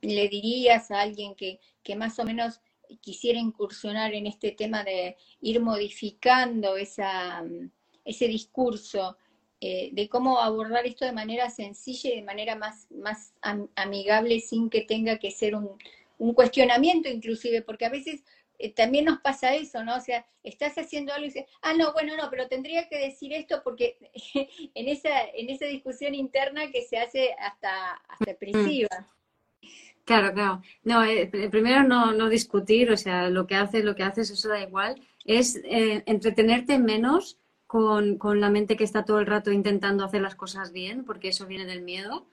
[0.00, 2.62] le dirías a alguien que, que más o menos
[3.00, 7.44] quisiera incursionar en este tema de ir modificando esa,
[8.04, 9.16] ese discurso?
[9.58, 13.32] Eh, de cómo abordar esto de manera sencilla y de manera más, más
[13.74, 15.78] amigable sin que tenga que ser un,
[16.34, 18.22] cuestionamiento inclusive, porque a veces
[18.58, 19.96] eh, también nos pasa eso, ¿no?
[19.96, 23.32] O sea, estás haciendo algo y dices, ah, no, bueno, no, pero tendría que decir
[23.32, 23.96] esto porque
[24.74, 28.36] en esa, en esa discusión interna que se hace hasta, hasta mm.
[30.06, 30.62] Claro, claro.
[30.84, 34.48] No, eh, primero no, no, discutir, o sea, lo que haces, lo que haces, eso
[34.48, 35.02] da igual.
[35.24, 40.22] Es eh, entretenerte menos con, con, la mente que está todo el rato intentando hacer
[40.22, 42.26] las cosas bien, porque eso viene del miedo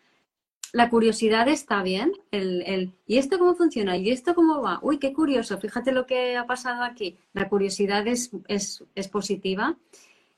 [0.73, 3.95] la curiosidad está bien, el, el, ¿y esto cómo funciona?
[3.95, 4.79] ¿Y esto cómo va?
[4.81, 7.15] Uy, qué curioso, fíjate lo que ha pasado aquí.
[7.31, 9.77] La curiosidad es, es, es positiva.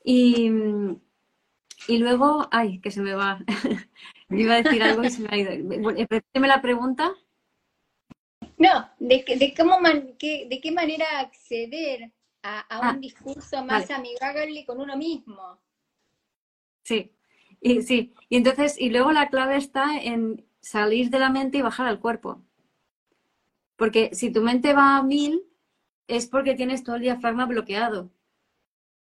[0.04, 0.52] Y,
[1.88, 3.38] y, luego, ay, que se me va.
[4.28, 5.50] Iba a decir algo y se me ha ido.
[6.10, 7.14] Repíteme la pregunta.
[8.58, 12.10] No, de, de, cómo de qué manera acceder
[12.42, 15.60] a, a un ah, discurso más amigable con uno mismo.
[16.82, 17.12] Sí,
[17.60, 21.62] y sí, y entonces, y luego la clave está en salir de la mente y
[21.62, 22.42] bajar al cuerpo.
[23.76, 25.42] Porque si tu mente va a mil,
[26.08, 28.10] es porque tienes todo el diafragma bloqueado.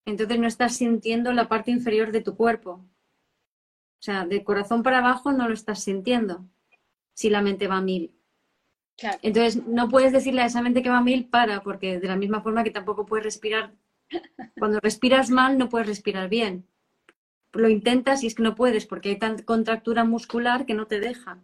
[0.05, 2.71] Entonces no estás sintiendo la parte inferior de tu cuerpo.
[2.71, 6.45] O sea, de corazón para abajo no lo estás sintiendo
[7.13, 8.15] si la mente va a mil.
[9.21, 12.15] Entonces no puedes decirle a esa mente que va a mil para, porque de la
[12.15, 13.71] misma forma que tampoco puedes respirar.
[14.57, 16.65] Cuando respiras mal no puedes respirar bien
[17.53, 20.99] lo intentas y es que no puedes porque hay tanta contractura muscular que no te
[20.99, 21.39] deja.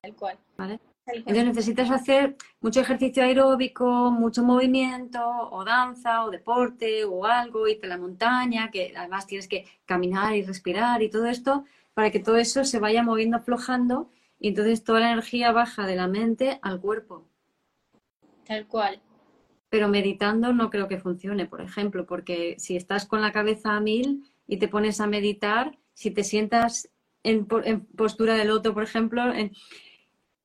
[0.00, 0.38] Tal cual.
[0.56, 0.80] ¿Vale?
[1.06, 7.86] Entonces necesitas hacer mucho ejercicio aeróbico, mucho movimiento, o danza, o deporte, o algo, irte
[7.86, 12.20] a la montaña, que además tienes que caminar y respirar y todo esto, para que
[12.20, 14.08] todo eso se vaya moviendo, aflojando,
[14.40, 17.28] y entonces toda la energía baja de la mente al cuerpo.
[18.44, 19.00] Tal cual.
[19.68, 23.80] Pero meditando no creo que funcione, por ejemplo, porque si estás con la cabeza a
[23.80, 26.90] mil, y te pones a meditar, si te sientas
[27.22, 29.22] en, postura de loto, por ejemplo,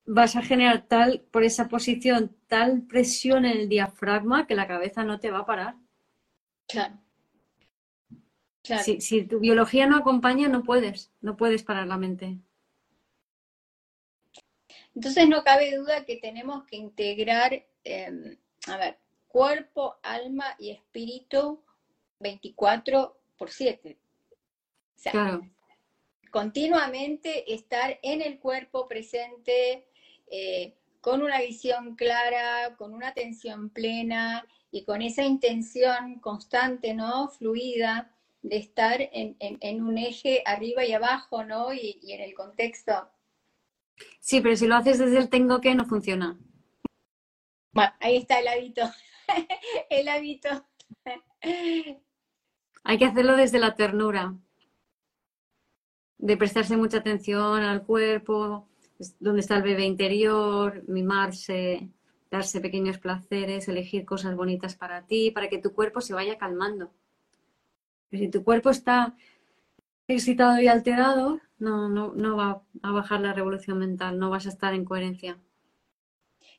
[0.06, 5.04] vas a generar tal, por esa posición, tal presión en el diafragma que la cabeza
[5.04, 5.76] no te va a parar.
[6.68, 7.00] Claro.
[9.00, 12.38] Si, tu biología no acompaña, no puedes, no puedes parar la mente.
[14.96, 21.62] Entonces no cabe duda que tenemos que integrar, em, a ver, cuerpo, alma y espíritu
[22.20, 23.98] 24 por siete.
[24.96, 25.42] O sea,
[26.32, 29.88] continuamente estar en el cuerpo presente,
[30.32, 37.30] eh, con una visión clara, con una atención plena y con esa intención constante, ¿no?
[37.30, 41.74] Fluida de estar en, un eje arriba y abajo, ¿no?
[41.74, 43.10] Y, y, en el contexto.
[44.20, 46.38] Sí, pero si lo haces desde el tengo que, no funciona.
[47.72, 48.82] Bueno, ahí está el hábito.
[49.90, 50.66] el hábito.
[52.84, 54.36] Hay que hacerlo desde la ternura,
[56.18, 58.68] de prestarse mucha atención al cuerpo,
[59.20, 61.90] dónde está el bebé interior, mimarse,
[62.32, 66.92] darse pequeños placeres, elegir cosas bonitas para ti, para que tu cuerpo se vaya calmando.
[68.12, 69.16] si tu cuerpo está
[70.08, 74.50] excitado y alterado, no, no, no va a bajar la revolución mental, no vas a
[74.50, 75.40] estar en coherencia.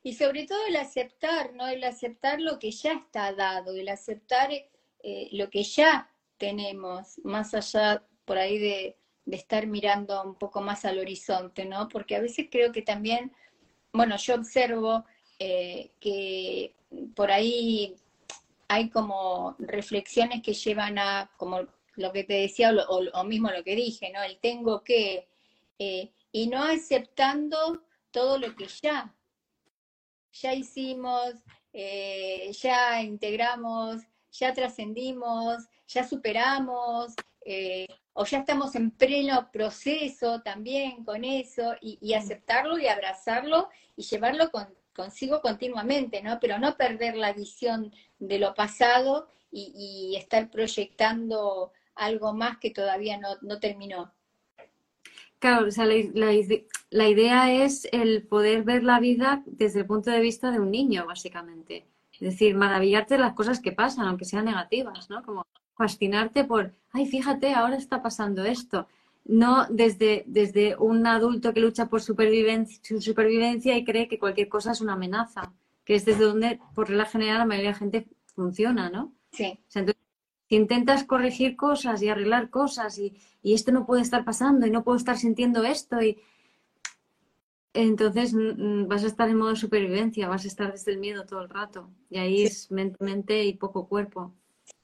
[0.02, 1.66] Y sobre todo el aceptar, ¿no?
[1.66, 7.54] El aceptar lo que ya está dado, el aceptar eh, lo que ya tenemos, más
[7.54, 11.88] allá por ahí de, estar mirando un poco más al horizonte, ¿no?
[11.88, 13.32] Porque a veces creo que también,
[13.92, 15.04] bueno, yo observo
[15.40, 16.76] eh, que
[17.16, 17.96] por ahí
[18.68, 23.74] hay como reflexiones que llevan a, como lo que te decía o, mismo lo que
[23.74, 24.22] dije, ¿no?
[24.22, 25.28] El tengo que,
[25.78, 29.14] eh, y no aceptando todo lo que ya,
[30.32, 31.34] ya hicimos,
[31.72, 41.04] eh, ya integramos, ya trascendimos, ya superamos, eh, o ya estamos en pleno proceso también
[41.04, 44.50] con eso, y, aceptarlo y abrazarlo y llevarlo
[44.94, 46.40] consigo continuamente, ¿no?
[46.40, 53.18] Pero no perder la visión de lo pasado y, estar proyectando algo más que todavía
[53.18, 54.12] no, terminó.
[55.38, 55.94] Claro, o sea, la,
[56.90, 60.70] la, idea es el poder ver la vida desde el punto de vista de un
[60.70, 61.86] niño, básicamente.
[62.12, 65.22] Es decir, maravillarte de las cosas que pasan, aunque sean negativas, ¿no?
[65.22, 68.88] Como fascinarte por, ay, fíjate, ahora está pasando esto.
[69.24, 74.48] No desde, desde un adulto que lucha por supervivencia, su supervivencia y cree que cualquier
[74.48, 75.52] cosa es una amenaza,
[75.84, 79.12] que es desde donde, por regla general, la mayoría de la gente funciona, ¿no?
[79.32, 79.58] Sí.
[79.74, 80.05] entonces,
[80.48, 84.70] si intentas corregir cosas y arreglar cosas y, y esto no puede estar pasando y
[84.70, 86.18] no puedo estar sintiendo esto y
[87.76, 91.26] entonces mm, mm, vas a estar en modo supervivencia, vas a estar desde el miedo
[91.26, 91.90] todo el rato.
[92.10, 94.32] Y ahí es mente, mente y poco cuerpo.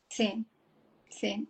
[0.09, 0.45] Sí,
[1.09, 1.49] sí.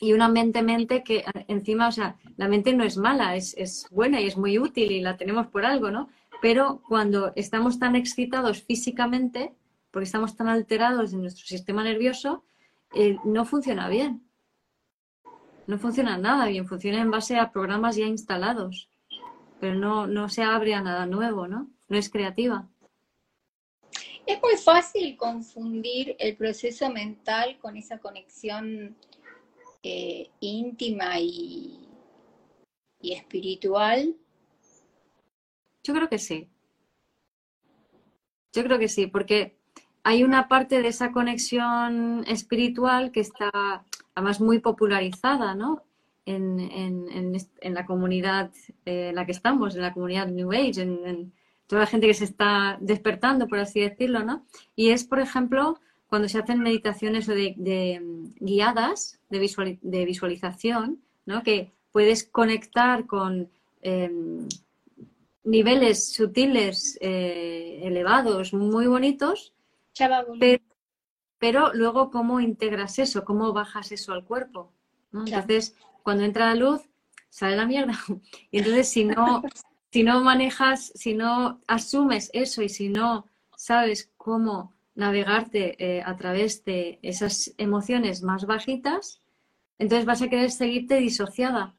[0.00, 4.20] Y una mente-mente que encima, o sea, la mente no es mala, es, es buena
[4.20, 6.08] y es muy útil y la tenemos por algo, ¿no?
[6.40, 9.54] Pero cuando estamos tan excitados físicamente,
[9.90, 12.44] porque estamos tan alterados en nuestro sistema nervioso,
[12.94, 14.24] eh, no funciona bien.
[15.66, 18.88] No funciona nada bien, funciona en base a programas ya instalados,
[19.60, 21.70] pero no, no se abre a nada nuevo, ¿no?
[21.88, 22.68] No es creativa.
[24.24, 28.96] Es muy fácil confundir el proceso mental con esa conexión
[29.82, 31.86] eh, íntima y,
[33.00, 34.16] y espiritual.
[35.82, 36.48] Yo creo que sí.
[38.52, 39.57] Yo creo que sí, porque
[40.08, 43.50] hay una parte de esa conexión espiritual que está
[44.14, 45.82] además muy popularizada, ¿no?
[46.24, 48.50] En, la comunidad
[48.86, 51.34] eh, en la que estamos, en la comunidad New Age, en,
[51.66, 54.46] toda la gente que se está despertando, por así decirlo, ¿no?
[54.74, 57.54] Y es, por ejemplo, cuando se hacen meditaciones de,
[58.40, 61.42] guiadas de, visualización, ¿no?
[61.42, 63.50] Que puedes conectar con
[63.82, 64.48] em,
[65.44, 69.52] niveles sutiles, eh, elevados, muy bonitos,
[71.38, 74.72] pero, luego cómo integras eso, cómo bajas eso al cuerpo.
[75.12, 76.82] Entonces, cuando entra la luz,
[77.30, 77.94] sale la mierda.
[78.50, 79.42] Y entonces, si no,
[79.92, 86.16] si no manejas, si no asumes eso y si no sabes cómo navegarte eh, a
[86.16, 89.22] través de esas emociones más bajitas,
[89.78, 91.76] entonces vas a querer seguirte disociada.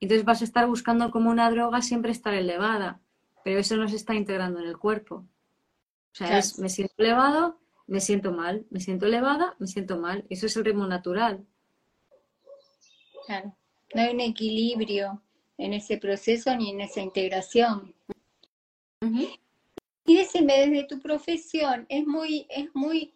[0.00, 3.00] Entonces vas a estar buscando como una droga siempre estar elevada,
[3.44, 5.26] pero eso no se está integrando en el cuerpo.
[6.16, 10.24] O sea, es, me siento elevado, me siento mal, me siento elevada, me siento mal.
[10.30, 11.44] Eso es el ritmo natural.
[13.26, 13.54] Claro,
[13.94, 15.22] no hay un equilibrio
[15.58, 17.94] en ese proceso ni en esa integración.
[20.06, 23.12] Y decime, desde tu profesión, ¿es muy, es muy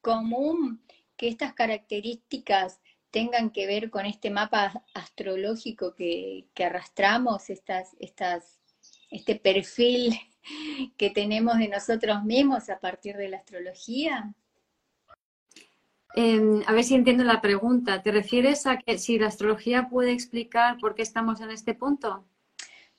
[0.00, 0.82] común
[1.16, 2.80] que estas características
[3.12, 8.58] tengan que ver con este mapa astrológico que, que arrastramos, estas, estas,
[9.08, 10.18] este perfil
[10.96, 14.34] que tenemos de nosotros mismos a partir de la astrología?
[16.14, 18.02] Em, a ver si entiendo la pregunta.
[18.02, 22.24] ¿Te refieres a que si la astrología puede explicar por qué estamos en este punto?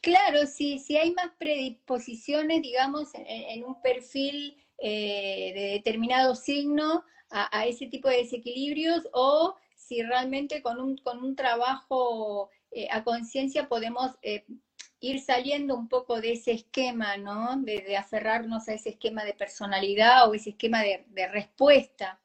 [0.02, 7.66] Claro, sí, si hay más predisposiciones, digamos, en, un perfil eh, de determinado signo a,
[7.66, 13.70] ese tipo de desequilibrios o si realmente con un, con un trabajo eh, a conciencia
[13.70, 14.44] podemos eh,
[15.02, 17.58] ir saliendo un poco de ese esquema, ¿no?
[17.58, 22.20] De, aferrarnos a ese esquema de personalidad o ese esquema de, respuesta.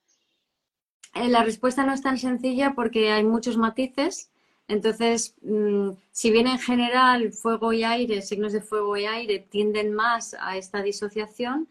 [1.14, 4.30] Eh, la respuesta no es tan sencilla porque hay muchos matices.
[4.68, 9.94] Entonces, mm, si bien en general fuego y aire, signos de fuego y aire tienden
[9.94, 11.68] más a esta disociación,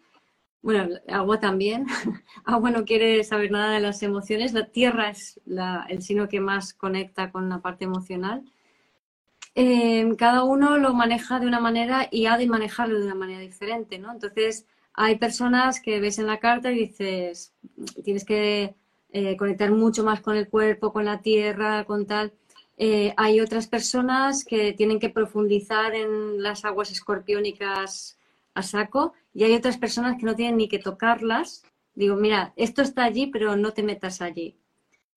[0.64, 1.86] bueno, agua también.
[2.46, 4.54] agua no quiere saber nada de las emociones.
[4.54, 5.40] La tierra es
[5.88, 8.44] el signo que más conecta con la parte emocional.
[10.18, 13.98] Cada uno lo maneja de una manera y ha de manejarlo de una manera diferente,
[14.00, 14.12] ¿no?
[14.12, 17.54] Entonces, hay personas que ves en la carta y dices,
[18.04, 18.76] tienes que
[19.12, 22.34] eh, conectar mucho más con el cuerpo, con la tierra, con tal.
[22.78, 28.18] Eh, hay otras personas que tienen que profundizar en las aguas escorpiónicas
[28.54, 31.64] a saco y hay otras personas que no tienen ni que tocarlas.
[31.94, 34.58] Digo, mira, esto está allí, pero no te metas allí.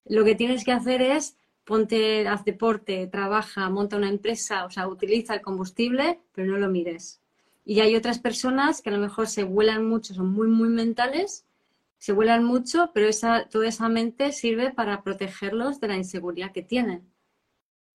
[0.05, 1.37] Lo que tienes que hacer es
[1.69, 6.71] ponte, haz deporte, trabaja, monta una empresa, o sea, utiliza el combustible, pero no lo
[6.71, 7.21] mires.
[7.63, 11.45] Y hay otras personas que a lo mejor se vuelan mucho, son muy, muy mentales,
[11.99, 16.63] se vuelan mucho, pero esa, toda esa mente sirve para protegerlos de la inseguridad que
[16.63, 17.13] tienen.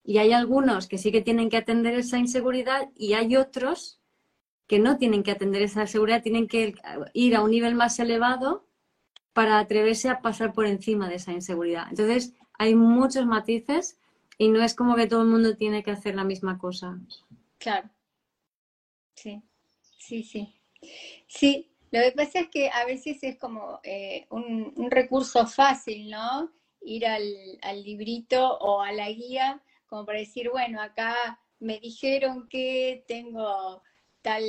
[0.04, 4.00] Y hay algunos que sí que tienen que atender esa inseguridad y hay otros
[4.68, 6.76] que no tienen que atender esa inseguridad, tienen que
[7.14, 8.68] ir a un nivel más elevado
[9.34, 11.88] para atreverse a pasar por encima de esa inseguridad.
[11.90, 13.98] Entonces, hay muchos matices
[14.38, 16.98] y no es como que todo el mundo tiene que hacer la misma cosa.
[17.58, 17.90] Claro.
[19.16, 19.42] Sí,
[19.98, 20.54] sí, sí.
[21.28, 26.52] Sí, lo que pasa es que a veces es como eh, un, recurso fácil, ¿no?
[26.82, 27.24] Ir al,
[27.62, 33.84] al librito o a la guía como para decir, bueno, acá me dijeron que tengo
[34.24, 34.44] tal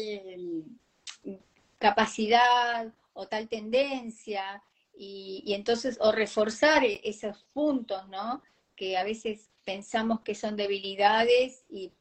[1.78, 4.62] capacidad o tal tendencia
[4.96, 8.42] y, entonces, o reforzar e, esos puntos, ¿no?
[8.76, 11.92] Que a veces pensamos que son debilidades y...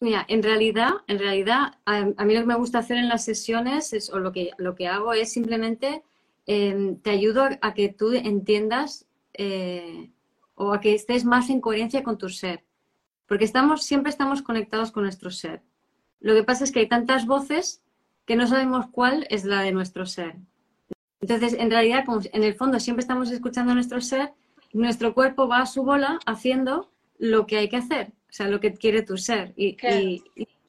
[0.00, 3.92] Mira, en realidad, en realidad, a, mí lo que me gusta hacer en las sesiones,
[3.92, 6.02] es, o lo que, lo que hago es simplemente
[6.46, 10.10] em, te ayudo a, que tú entiendas eh,
[10.54, 12.64] o a que estés más en coherencia con tu ser.
[13.26, 15.62] Porque estamos, siempre estamos conectados con nuestro ser.
[16.18, 17.82] Lo que pasa es que hay tantas voces
[18.24, 20.36] que no sabemos cuál es la de nuestro ser.
[21.20, 24.32] Entonces, en realidad, como en el fondo siempre estamos escuchando a nuestro ser,
[24.72, 28.60] nuestro cuerpo va a su bola haciendo lo que hay que hacer, o sea, lo
[28.60, 29.52] que quiere tu ser.
[29.56, 29.76] Y,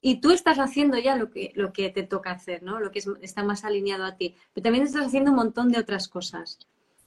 [0.02, 2.80] y tú estás haciendo ya lo que, lo que te toca hacer, ¿no?
[2.80, 4.36] Lo que está más alineado a ti.
[4.54, 6.60] Pero también estás haciendo un montón de otras cosas.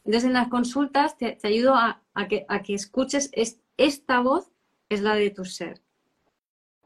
[0.05, 3.31] Entonces, en las consultas te, ayudo a, que, a que escuches
[3.77, 4.51] esta voz
[4.89, 5.81] es la de tu ser,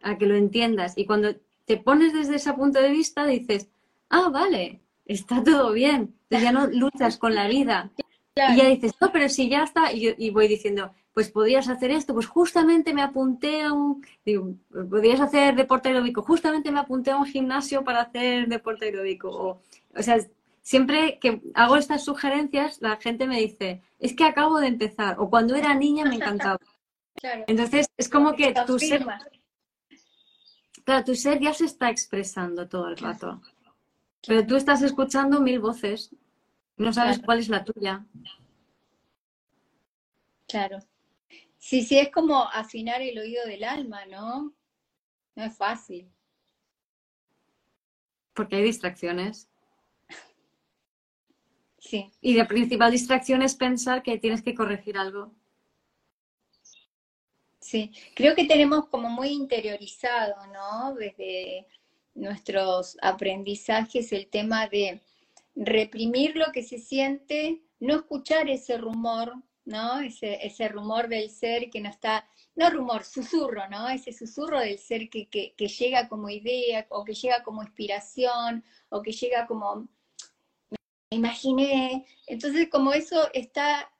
[0.02, 0.96] a que lo entiendas.
[0.96, 1.36] Y cuando
[1.66, 3.68] te pones desde ese punto de vista, dices,
[4.08, 6.14] ah, vale, está todo bien.
[6.30, 7.90] Entonces ya no luchas con la vida.
[8.36, 12.14] Y ya dices, no, pero si ya está, y, voy diciendo, pues podrías hacer esto,
[12.14, 17.16] pues justamente me apunté a un, digo, podrías hacer deporte aeróbico, justamente me apunté a
[17.16, 19.28] un gimnasio para hacer deporte aeróbico.
[19.28, 19.60] O,
[19.96, 20.18] o sea,
[20.62, 25.28] siempre que hago estas sugerencias, la gente me dice, es que acabo de empezar, o
[25.28, 26.60] cuando era niña me encantaba.
[27.48, 29.04] Entonces, es como que tu ser,
[30.84, 33.40] claro, tu ser ya se está expresando todo el rato.
[34.26, 36.14] Pero tú estás escuchando mil voces,
[36.76, 38.04] no sabes cuál es la tuya.
[40.46, 40.78] Claro.
[41.58, 44.54] Sí, sí, es como afinar el oído del alma, ¿no?
[45.34, 46.10] No es fácil.
[48.32, 49.48] Porque hay distracciones.
[51.80, 52.10] Sí.
[52.20, 55.32] Y la principal distracción es pensar que tienes que corregir algo.
[57.60, 60.94] Sí, creo que tenemos como muy interiorizado, ¿no?
[60.94, 61.66] Desde
[62.14, 65.02] nuestros aprendizajes el tema de
[65.54, 69.34] reprimir lo que se siente, no escuchar ese rumor,
[69.64, 70.00] ¿no?
[70.00, 73.88] Ese, ese rumor del ser que no está, no rumor, susurro, ¿no?
[73.88, 79.02] Ese susurro del ser que, que, llega como idea o que llega como inspiración o
[79.02, 79.88] que llega como,
[81.10, 82.06] me imaginé.
[82.26, 83.90] Entonces, como eso está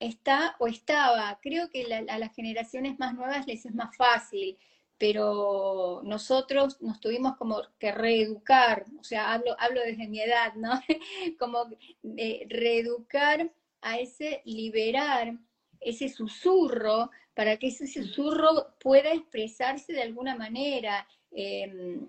[0.00, 1.38] está o estaba.
[1.42, 4.58] Creo que a las generaciones más nuevas les es más fácil,
[4.98, 10.70] pero nosotros nos tuvimos como que reeducar, o sea, hablo, hablo desde mi edad, ¿no?
[11.38, 11.66] como
[12.02, 13.50] reeducar
[13.82, 15.38] a ese, liberar
[15.80, 21.06] ese susurro para que ese susurro pueda expresarse de alguna manera.
[21.30, 22.08] Em,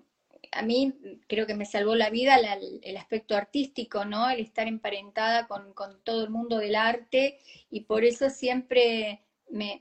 [0.52, 0.94] a mí
[1.28, 2.36] creo que me salvó la vida
[2.82, 4.28] el aspecto artístico, ¿no?
[4.30, 7.38] El estar emparentada con, todo el mundo del arte
[7.70, 9.78] y por eso siempre me,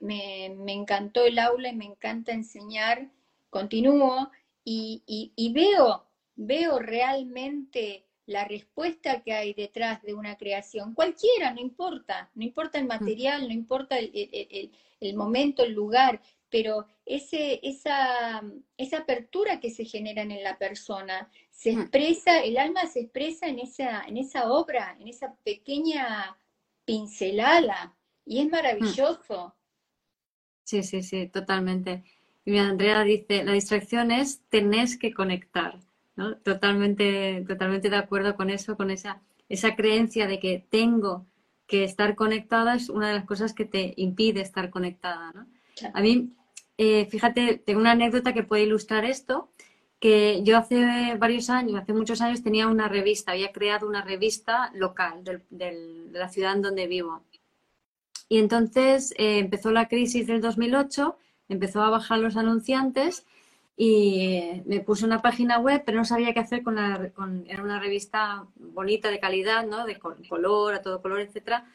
[0.68, 3.10] encantó el aula y me encanta enseñar,
[3.50, 4.32] continúo
[4.64, 6.06] y, veo,
[6.36, 12.78] veo realmente la respuesta que hay detrás de una creación, cualquiera, no importa, no importa
[12.78, 12.88] el mm.
[12.90, 18.42] material, no importa el momento, el lugar, pero ese, esa,
[18.78, 21.82] esa apertura que se genera en la persona, se mm.
[21.82, 26.38] expresa, el alma se expresa en esa, en esa obra, en esa pequeña
[26.86, 27.97] pincelada,
[28.28, 29.56] y es maravilloso.
[30.64, 32.04] Sí, sí, sí, totalmente.
[32.46, 35.80] Y mi Andrea dice, la distracción es tenés que conectar,
[36.16, 36.38] ¿no?
[36.38, 41.26] Totalmente, totalmente de acuerdo con eso, con esa, esa creencia de que tengo
[41.68, 45.48] que estar conectada es una de las cosas que te impide estar conectada, ¿no?
[45.94, 46.34] A mí,
[46.78, 49.50] eh, fíjate, tengo una anécdota que puede ilustrar esto,
[50.00, 54.72] que yo hace varios años, hace muchos años tenía una revista, había creado una revista
[54.74, 57.24] local de la ciudad en donde vivo.
[58.30, 61.18] Y entonces eh, empezó la crisis del 2008,
[61.50, 63.26] empezó a bajar los anunciantes
[63.80, 67.12] y me puse una página web, pero no sabía qué hacer con la...
[67.48, 69.86] era una revista bonita, de calidad, ¿no?
[69.86, 71.66] De color, a todo color, etcétera.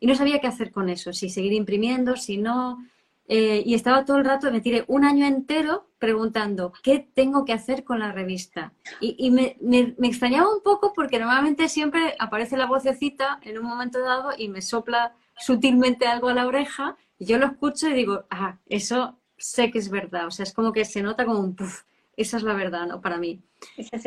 [0.00, 2.84] Y no sabía qué hacer con eso, si seguir imprimiendo, si no.
[3.28, 7.52] Eh, y estaba todo el rato, me tiré un año entero preguntando qué tengo que
[7.52, 8.72] hacer con la revista.
[9.00, 9.56] Y, me,
[10.02, 14.60] extrañaba un poco porque normalmente siempre aparece la vocecita en un momento dado y me
[14.60, 19.70] sopla sutilmente algo a la oreja y yo lo escucho y digo, ah, eso sé
[19.70, 20.26] que es verdad.
[20.26, 21.82] O sea, es como que se nota como un puff,
[22.16, 23.00] esa es la verdad, ¿no?
[23.00, 23.42] Para mí.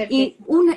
[0.09, 0.76] y un,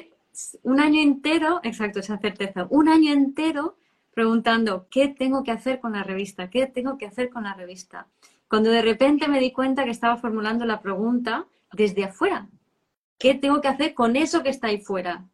[0.62, 3.76] un año entero, exacto, esa certeza, un año entero
[4.14, 8.08] preguntando qué tengo que hacer con la revista, qué tengo que hacer con la revista
[8.48, 12.48] cuando de repente me di cuenta que estaba formulando la pregunta desde afuera.
[13.18, 15.28] ¿Qué tengo que hacer con eso que está ahí fuera?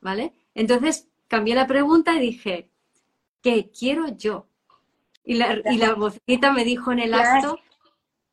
[0.00, 0.32] ¿Vale?
[0.54, 2.70] Entonces cambié la pregunta y dije,
[3.46, 4.48] ¿qué quiero yo?
[5.22, 7.60] Y la, y la vocecita me dijo en el acto,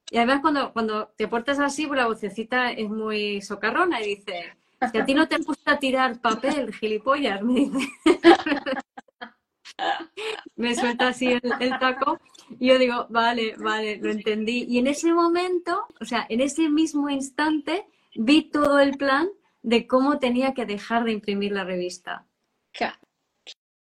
[0.10, 4.58] y además cuando, cuando te portas así, pues la vocecita es muy socarrona y dice,
[4.92, 7.78] si a ti no te gusta tirar papel, gilipollas, me dice.
[10.56, 11.28] me suelta así
[11.60, 12.20] el, taco
[12.60, 14.66] y yo digo, vale, vale, lo entendí.
[14.68, 17.86] Y en ese momento, o sea, en ese mismo instante,
[18.16, 19.30] vi todo el plan
[19.62, 22.26] de cómo tenía que dejar de imprimir la revista.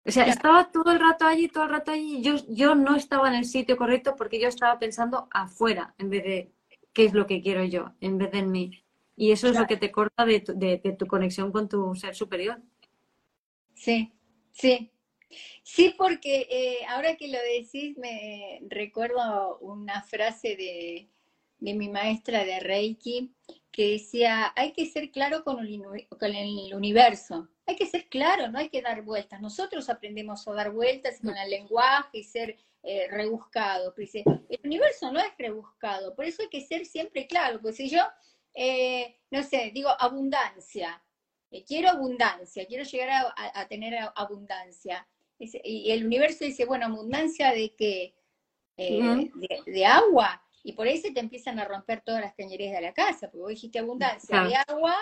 [0.06, 2.22] O sea, estaba todo el rato allí, todo el rato allí.
[2.22, 6.24] Yo, yo no estaba en el sitio correcto porque yo estaba pensando afuera en vez
[6.24, 6.52] de
[6.94, 8.84] qué es lo que quiero yo, en vez de en mí.
[9.16, 12.62] Y eso es lo que te corta de de tu conexión con tu ser superior.
[13.74, 14.14] Sí,
[14.52, 14.92] sí,
[15.64, 21.10] Sí, porque eh, ahora que lo decís me recuerdo una frase de,
[21.60, 23.34] de mi maestra de Reiki,
[23.72, 28.70] que decía, hay que ser claro con el, universo, hay que ser claro, no hay
[28.70, 29.42] que dar vueltas.
[29.42, 33.94] Nosotros aprendemos a dar vueltas con el lenguaje y ser eh, rebuscado.
[33.98, 37.60] el universo no es rebuscado, por eso hay que ser siempre claro.
[37.62, 38.02] Pues si yo,
[38.54, 41.02] eh, no sé, digo abundancia,
[41.50, 45.08] eh, quiero abundancia, quiero llegar a, tener abundancia.
[45.40, 48.16] Y el universo dice, bueno, abundancia de qué?
[48.78, 52.94] de, agua, y por ahí se te empiezan a romper todas las cañerías de la
[52.94, 54.96] casa, porque vos dijiste abundancia de agua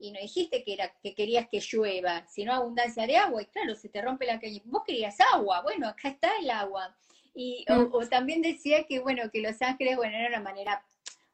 [0.00, 3.74] y no dijiste que, era, que querías que llueva, sino abundancia de agua, y claro,
[3.76, 4.62] se te rompe la cañería.
[4.64, 6.96] Vos querías agua, bueno, acá está el agua.
[7.34, 7.88] Y, mm.
[7.92, 10.84] o, también decía que, bueno, que Los Ángeles, bueno, era una manera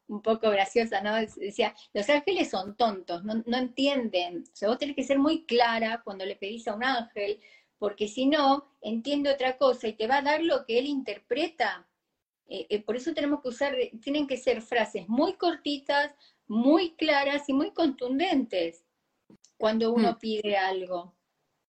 [0.09, 1.14] un poco graciosa, ¿no?
[1.17, 4.45] Decía, los ángeles son tontos, no, no entienden.
[4.53, 7.41] O sea, vos tenés que ser muy clara cuando le pedís a un ángel,
[7.79, 11.87] porque si no, entiende otra cosa y te va a dar lo que él interpreta
[12.49, 16.14] eh, eh, por eso tenemos que usar, tienen que ser frases muy cortitas,
[16.49, 18.84] muy claras y muy contundentes
[19.57, 20.18] cuando uno mm.
[20.18, 21.14] pide algo.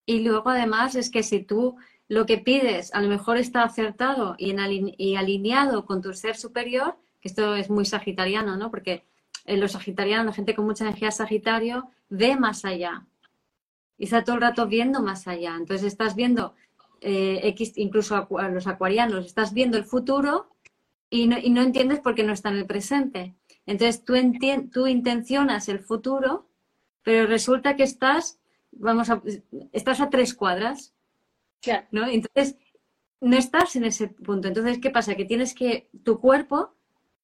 [0.06, 4.36] Y luego además es que si tú lo que pides a lo mejor está acertado
[4.38, 8.72] y, en y alineado con tu ser superior, que esto es muy sagitariano, ¿no?
[8.72, 9.04] Porque
[9.46, 13.06] en los sagitarianos, la gente con mucha energía sagitario, ve más allá.
[13.98, 15.56] Y está todo el rato viendo más allá.
[15.58, 16.54] Entonces estás viendo,
[17.02, 20.50] eh, X, incluso a los acuarianos, estás viendo el futuro
[21.10, 23.36] y no, y no entiendes por qué no está en el presente.
[23.68, 24.16] Entonces tú,
[24.72, 26.48] tú intencionas el futuro,
[27.04, 28.40] pero resulta que estás,
[28.72, 29.22] vamos a,
[29.72, 30.96] estás a tres cuadras,
[31.92, 32.08] ¿no?
[32.08, 32.56] Entonces
[33.20, 34.48] no estás en ese punto.
[34.48, 35.16] Entonces, ¿qué pasa?
[35.16, 36.74] Que tienes que, tu cuerpo,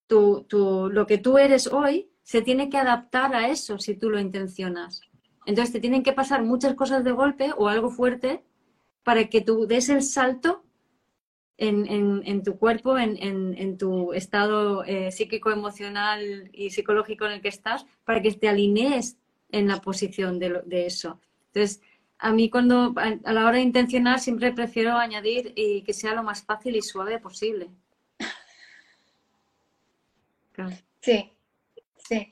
[0.08, 4.10] tu, tu, lo que tú eres hoy, se tiene que adaptar a eso si tú
[4.10, 5.02] lo intencionas.
[5.46, 8.44] Entonces te tienen que pasar muchas cosas de golpe o algo fuerte
[9.04, 10.63] para que tú des el salto
[11.58, 17.86] en, tu cuerpo, en, tu estado eh, psíquico, emocional y psicológico en el que estás,
[18.06, 19.18] para que te alinees
[19.52, 21.20] en la posición de, eso.
[21.48, 21.82] Entonces,
[22.18, 26.24] a mí cuando a, la hora de intencionar siempre prefiero añadir y que sea lo
[26.24, 27.70] más fácil y suave posible.
[31.02, 31.32] Sí,
[32.08, 32.30] sí.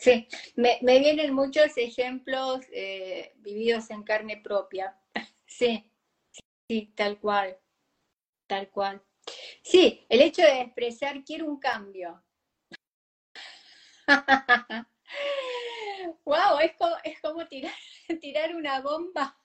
[0.00, 4.96] Sí, me, vienen muchos ejemplos eh, vividos en carne propia.
[5.50, 5.90] Sí,
[6.68, 7.56] sí, tal cual
[8.48, 9.00] tal cual.
[9.62, 12.22] Sí, el hecho de expresar quiero un cambio.
[16.24, 16.58] wow,
[17.04, 17.74] es como, tirar,
[18.20, 19.36] tirar una bomba.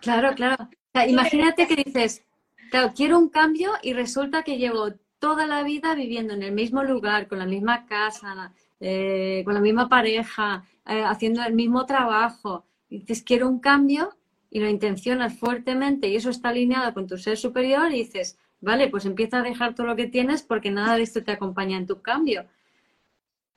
[0.00, 0.68] claro, claro.
[1.06, 2.24] imagínate que dices,
[2.70, 6.82] claro, quiero un cambio y resulta que llevo toda la vida viviendo en el mismo
[6.82, 12.64] lugar, con la misma casa, eh, con la misma pareja, eh, haciendo el mismo trabajo.
[12.88, 14.16] dices, quiero un cambio
[14.52, 18.88] y lo intencionas fuertemente y eso está alineado con tu ser superior y dices, vale,
[18.88, 21.86] pues empieza a dejar todo lo que tienes porque nada de esto te acompaña en
[21.86, 22.46] tu cambio.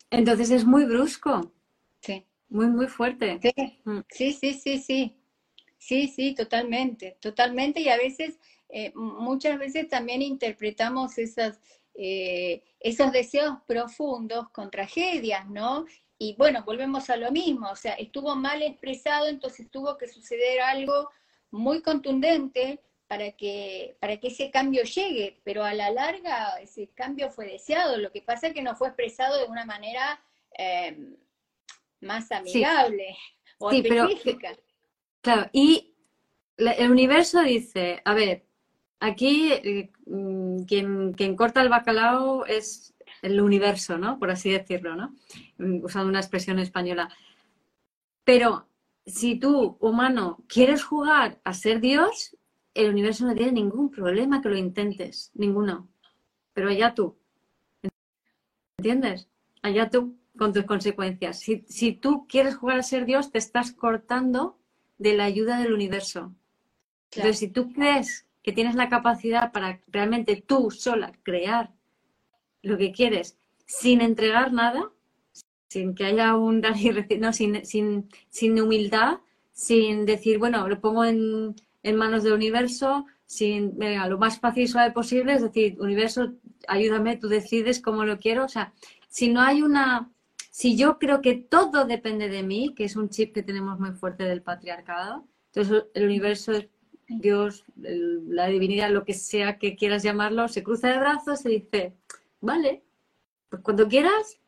[0.09, 1.51] Entonces es muy brusco.
[1.99, 2.25] Sí.
[2.47, 3.41] Muy, muy fuerte.
[3.83, 3.99] Mm.
[4.09, 5.17] Sí, sí, sí, sí.
[5.77, 7.81] Sí, sí, totalmente, totalmente.
[7.81, 8.39] Y a veces,
[8.69, 11.59] eh, muchas veces también interpretamos esas,
[11.93, 15.85] eh, esos deseos profundos con tragedias, ¿no?
[16.18, 20.61] Y bueno, volvemos a lo mismo, o sea, estuvo mal expresado, entonces tuvo que suceder
[20.61, 21.09] algo
[21.51, 27.30] muy contundente para que, para que ese cambio llegue, pero a la larga ese cambio
[27.30, 30.20] fue deseado, lo que pasa es que no fue expresado de una manera
[30.57, 31.16] em,
[32.01, 33.16] más amigable
[33.59, 34.55] o específica.
[35.22, 35.93] claro, y
[36.57, 38.45] el universo dice, a ver,
[38.99, 42.94] aquí eh, mm, quien, quien corta el bacalao es
[43.26, 44.19] el universo, ¿no?
[44.19, 45.15] Por así decirlo, ¿no?
[45.57, 47.09] Mm, usando una expresión española.
[48.23, 48.67] Pero
[49.05, 52.38] si tú, humano, quieres jugar a ser Dios,
[52.73, 55.88] el universo no tiene ningún problema que lo intentes, ninguno.
[56.53, 57.17] Pero allá tú.
[58.78, 59.28] ¿Entiendes?
[59.61, 61.39] Allá tú con tus consecuencias.
[61.39, 64.59] Si, tú quieres jugar a ser Dios, te estás cortando
[64.97, 66.34] de la ayuda del universo.
[67.11, 71.71] Entonces, si tú crees que tienes la capacidad para realmente tú sola crear
[72.66, 74.91] lo que quieres sin entregar nada,
[75.68, 76.76] sin que haya un dar
[77.09, 79.20] y no, sin, sin, sin, humildad,
[79.51, 84.63] sin decir, bueno, lo pongo en, en manos del universo, sin, venga, lo más fácil
[84.63, 86.34] y suave posible, es decir, universo,
[86.68, 88.74] ayúdame, tú decides cómo lo quiero, o sea,
[89.07, 90.11] si no hay una,
[90.51, 93.91] si yo creo que todo depende de mí, que es un chip que tenemos muy
[93.91, 96.51] fuerte del patriarcado, entonces el universo
[97.07, 101.93] Dios, la divinidad, lo que sea que quieras llamarlo, se cruza de brazos y dice,
[102.41, 102.83] vale,
[103.49, 104.39] pues cuando quieras,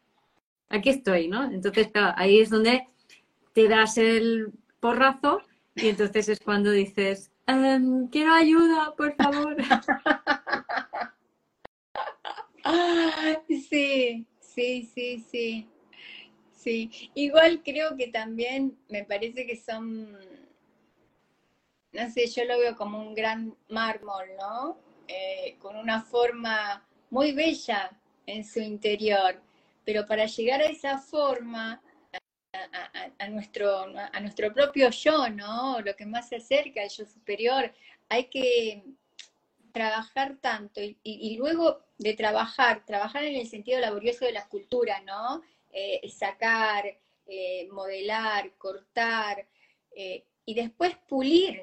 [0.69, 1.43] aquí estoy, ¿no?
[1.45, 2.88] Entonces, claro, ahí es donde
[3.53, 5.41] te das el porrazo
[5.75, 9.55] y entonces es cuando dices, em, quiero ayuda, por favor.
[13.47, 15.69] Sí, sí, sí, sí.
[16.51, 20.11] Sí, igual creo que también me parece que son,
[21.93, 24.77] no sé, yo lo veo como un gran mármol, ¿no?
[25.07, 27.91] Eh, con una forma muy bella
[28.26, 29.41] en su interior,
[29.86, 31.82] pero para llegar a esa forma,
[33.20, 35.80] a, nuestro, a nuestro propio yo, ¿no?
[35.82, 37.72] Lo que más se acerca al yo superior,
[38.10, 38.84] hay que
[39.72, 45.43] trabajar tanto y, luego de trabajar, trabajar en el sentido laborioso de la escultura, ¿no?
[45.72, 46.86] Eh, sacar,
[47.28, 49.47] eh, modelar, cortar
[49.91, 51.62] eh, y después pulir,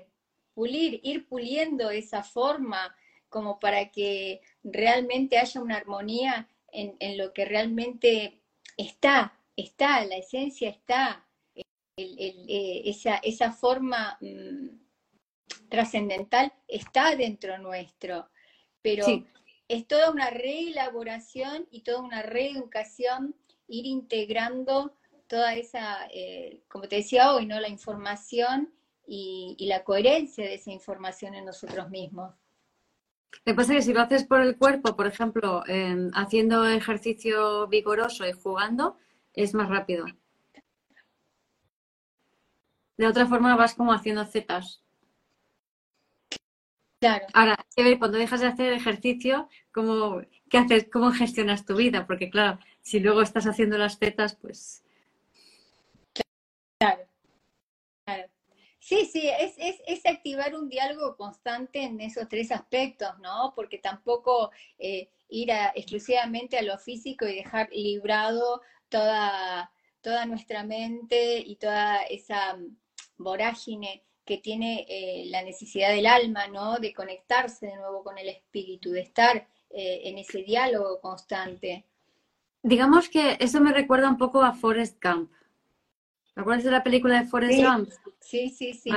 [0.55, 2.95] pulir, ir puliendo esa forma
[3.35, 8.41] como para que realmente haya una armonía en, lo que realmente
[8.77, 11.27] está, está, la esencia está,
[11.97, 14.69] esa, esa, forma mm,
[15.69, 18.31] trascendental está dentro nuestro,
[18.81, 19.05] pero
[19.67, 23.35] es toda una reelaboración y toda una reeducación,
[23.67, 27.59] ir integrando toda esa, eh, como te decía hoy, ¿no?
[27.59, 28.73] la información
[29.09, 32.33] y la coherencia de esa información en nosotros mismos.
[33.45, 35.63] Lo que pasa es que si lo haces por el cuerpo, por ejemplo,
[36.15, 38.97] haciendo ejercicio vigoroso y jugando,
[39.33, 40.07] es más rápido.
[42.97, 44.81] De otra forma vas como haciendo zetas.
[47.01, 47.27] Claro.
[47.35, 50.89] Ahora, que ver cuando dejas de hacer ejercicio, ¿cómo, ¿qué haces?
[50.91, 52.07] ¿Cómo gestionas tu vida?
[52.07, 54.85] Porque claro, si luego estás haciendo las zetas, pues...
[56.79, 57.03] Claro.
[58.07, 58.29] claro.
[58.85, 63.55] Sí, sí, es, es, es, activar un diálogo constante en esos tres aspectos, ¿no?
[63.57, 68.61] Porque tampoco eh, ir exclusivamente a lo físico y dejar librado
[68.91, 69.73] toda,
[70.03, 72.77] toda nuestra mente y toda esa mm,
[73.17, 76.77] vorágine que tiene eh, la necesidad del alma, ¿no?
[76.77, 81.87] De conectarse de nuevo con el espíritu, de estar eh, en ese diálogo constante.
[82.63, 85.33] Digamos que eso me recuerda un poco a Forrest Gump.
[86.35, 87.89] ¿Te acuerdas de la película de Forrest Gump?
[88.21, 88.91] Sí, sí, sí.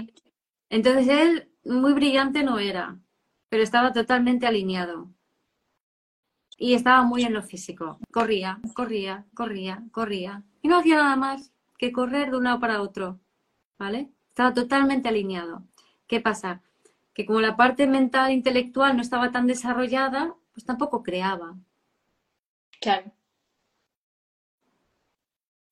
[0.70, 3.00] Entonces él muy brillante no era,
[3.50, 5.10] pero estaba totalmente alineado.
[6.58, 8.00] Y estaba muy en lo físico.
[8.12, 10.44] Corría, corría, corría, corría.
[10.64, 13.20] Y no hacía nada más que correr de un lado para otro.
[13.78, 14.10] ¿Vale?
[14.30, 15.64] Estaba totalmente alineado.
[16.08, 16.64] ¿Qué pasa?
[17.14, 21.56] Que como la parte mental, intelectual no estaba tan desarrollada, pues tampoco creaba.
[22.82, 23.12] Claro.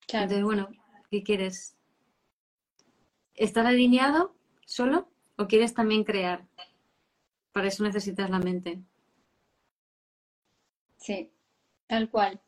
[0.07, 0.23] claro.
[0.23, 0.69] Entonces, bueno,
[1.15, 1.77] ¿Qué quieres?
[3.35, 4.35] ¿Estar alineado
[4.65, 5.07] solo
[5.37, 6.45] o quieres también crear?
[7.53, 8.81] Para eso necesitas la mente.
[10.97, 11.31] Sí,
[11.87, 12.41] tal cual.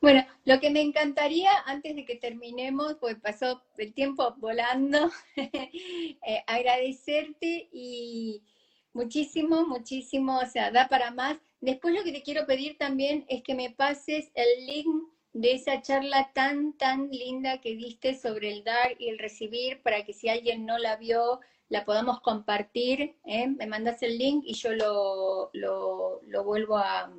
[0.00, 6.44] Bueno, lo que me encantaría antes de que terminemos, pues pasó el tiempo volando, eh,
[6.46, 8.44] agradecerte y
[8.92, 11.38] muchísimo, muchísimo, o sea, da para más.
[11.60, 15.80] Después lo que te quiero pedir también es que me pases el link de esa
[15.82, 20.28] charla tan, tan linda que diste sobre el dar y el recibir, para que si
[20.28, 23.14] alguien no la vio, la podamos compartir.
[23.24, 23.46] ¿eh?
[23.46, 27.12] Me mandas el link y yo lo, lo, vuelvo a,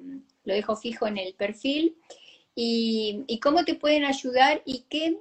[0.43, 1.97] lo dejo fijo en el perfil.
[2.53, 5.18] Y, cómo te pueden ayudar y qué,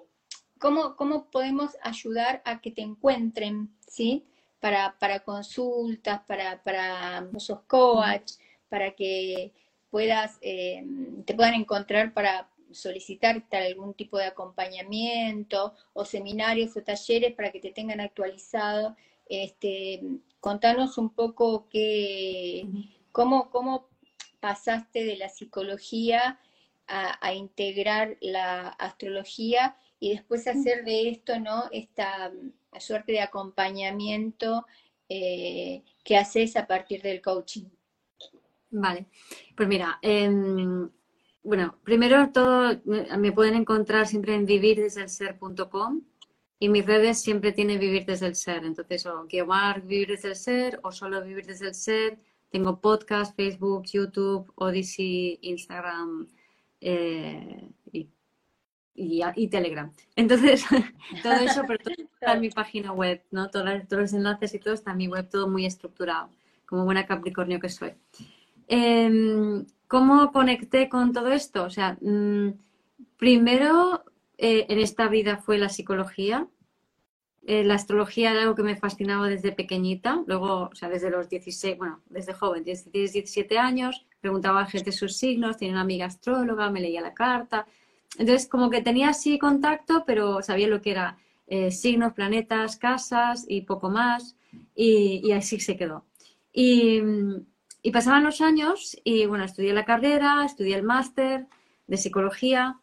[0.58, 4.26] cómo, cómo podemos ayudar a que te encuentren, ¿sí?
[4.58, 8.32] Para, para consultas, para, para sos coach,
[8.68, 9.52] para que
[9.90, 10.84] puedas, eh,
[11.24, 17.60] te puedan encontrar para, solicitar algún tipo de acompañamiento o seminarios o talleres para que
[17.60, 18.96] te tengan actualizado.
[19.28, 20.02] Este,
[20.40, 22.66] contanos un poco qué,
[23.12, 23.88] cómo, cómo
[24.40, 26.40] pasaste de la psicología
[26.86, 31.64] a, integrar la astrología y después hacer de esto, ¿no?
[31.70, 32.32] Esta
[32.80, 34.66] suerte de acompañamiento
[35.08, 37.66] eh, que haces a partir del coaching.
[38.70, 39.06] Vale,
[39.56, 40.90] pues mira, em,
[41.42, 46.02] bueno, primero todo me pueden encontrar siempre en vivirdesdelser.com
[46.58, 48.64] y mis redes siempre tienen vivir desde el ser.
[48.64, 52.18] Entonces, o Guiomar vivir desde el ser o solo vivir desde el ser.
[52.50, 56.28] Tengo podcast, Facebook, YouTube, Odyssey, Instagram
[56.80, 57.70] eh,
[58.94, 59.90] y, Telegram.
[60.16, 60.64] Entonces,
[61.22, 63.48] todo eso, pero todo está en mi página web, ¿no?
[63.48, 66.28] Todos, todos los enlaces y todo está en mi web, todo muy estructurado,
[66.66, 67.94] como buena Capricornio que soy.
[68.68, 71.64] Em, ¿Cómo conecté con todo esto?
[71.64, 72.50] O sea, mm,
[73.16, 74.04] primero
[74.38, 76.46] eh, en esta vida fue la psicología.
[77.44, 81.28] Eh, la astrología era algo que me fascinaba desde pequeñita, luego, o sea, desde los
[81.28, 86.06] 16, bueno, desde joven, desde 17 años, preguntaba a gente sus signos, tenía una amiga
[86.06, 87.66] astróloga, me leía la carta.
[88.16, 91.18] Entonces, como que tenía así contacto, pero sabía lo que era
[91.48, 94.36] eh, signos, planetas, casas y poco más,
[94.76, 96.04] y, y así se quedó.
[96.52, 97.02] Y,
[97.82, 101.46] y pasaban los años y bueno, estudié la carrera, estudié el máster
[101.86, 102.78] de psicología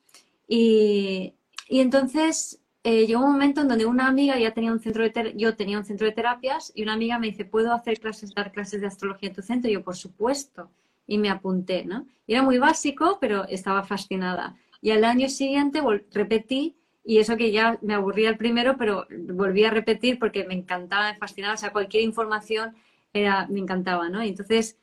[0.48, 1.34] y,
[1.68, 5.34] y entonces eh, llegó un momento en donde una amiga ya tenía un centro de
[5.36, 8.52] yo tenía un centro de terapias y una amiga me dice, ¿puedo hacer clases, dar
[8.52, 9.70] clases de astrología en tu centro?
[9.70, 10.70] Y yo, por supuesto,
[11.06, 12.06] y me apunté, ¿no?
[12.28, 14.56] Era muy básico, pero estaba fascinada.
[14.82, 15.82] Y al año siguiente
[16.14, 20.54] repetí y eso que ya me aburría el primero, pero volví a repetir porque me
[20.54, 22.76] encantaba, me fascinaba, o sea, cualquier información
[23.14, 24.22] era, me encantaba, ¿no?
[24.22, 24.78] Entonces,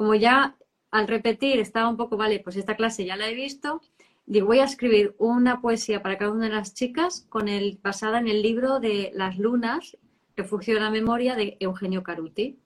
[0.00, 0.56] como ya
[0.90, 3.82] al repetir estaba un poco, vale, pues esta clase ya la he visto,
[4.24, 8.18] digo, voy a escribir una poesía para cada una de las chicas con el, basada
[8.18, 9.98] en el libro de Las Lunas,
[10.36, 12.58] Refugio de la Memoria de Eugenio Caruti.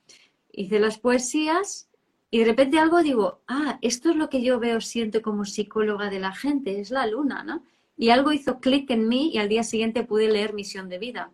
[0.53, 1.89] Hice las poesías
[2.31, 6.11] y de repente algo digo, ah, esto es lo que yo veo, siento como psicóloga
[6.11, 7.65] de la gente, es la luna, ¿no?
[7.97, 11.33] Y algo hizo clic en mí y al día siguiente pude leer Misión de Vida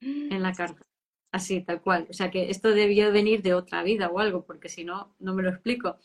[0.00, 0.87] en la carta.
[1.30, 2.06] Así, tal cual.
[2.10, 5.34] O sea que esto debió venir de otra vida o algo, porque si no, no
[5.34, 5.96] me lo explico.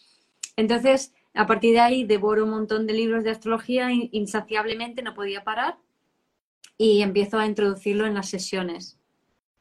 [0.55, 5.43] Entonces, a partir de ahí devoro un montón de libros de astrología insaciablemente, no podía
[5.43, 5.77] parar
[6.77, 8.99] y empiezo a introducirlo en las sesiones.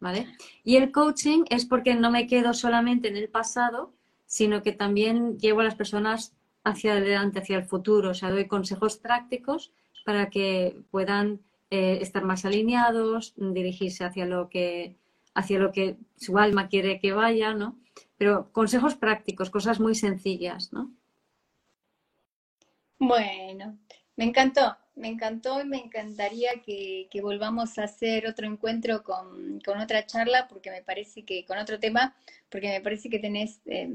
[0.01, 0.27] ¿Vale?
[0.65, 3.93] Y el coaching es porque no me quedo solamente en el pasado,
[4.27, 6.35] sino que también llevo a las personas
[6.65, 8.11] hacia adelante, hacia el futuro.
[8.11, 9.73] O sea, doy consejos prácticos
[10.05, 11.41] para que puedan
[11.71, 14.97] eh, estar más alineados, dirigirse hacia lo que
[15.35, 17.79] hacia lo que su alma quiere que vaya, ¿no?
[18.17, 20.93] Pero consejos prácticos, cosas muy sencillas, ¿no?
[22.99, 23.79] Bueno,
[24.17, 30.07] me encantó, me encantó y me encantaría que, volvamos a hacer otro encuentro con, otra
[30.07, 32.15] charla, porque me parece que, con otro tema,
[32.49, 33.91] porque me parece que tenés eh,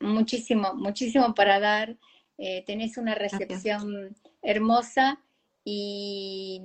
[0.00, 1.96] muchísimo, muchísimo para dar,
[2.38, 5.20] eh, tenés una recepción hermosa
[5.64, 6.62] y,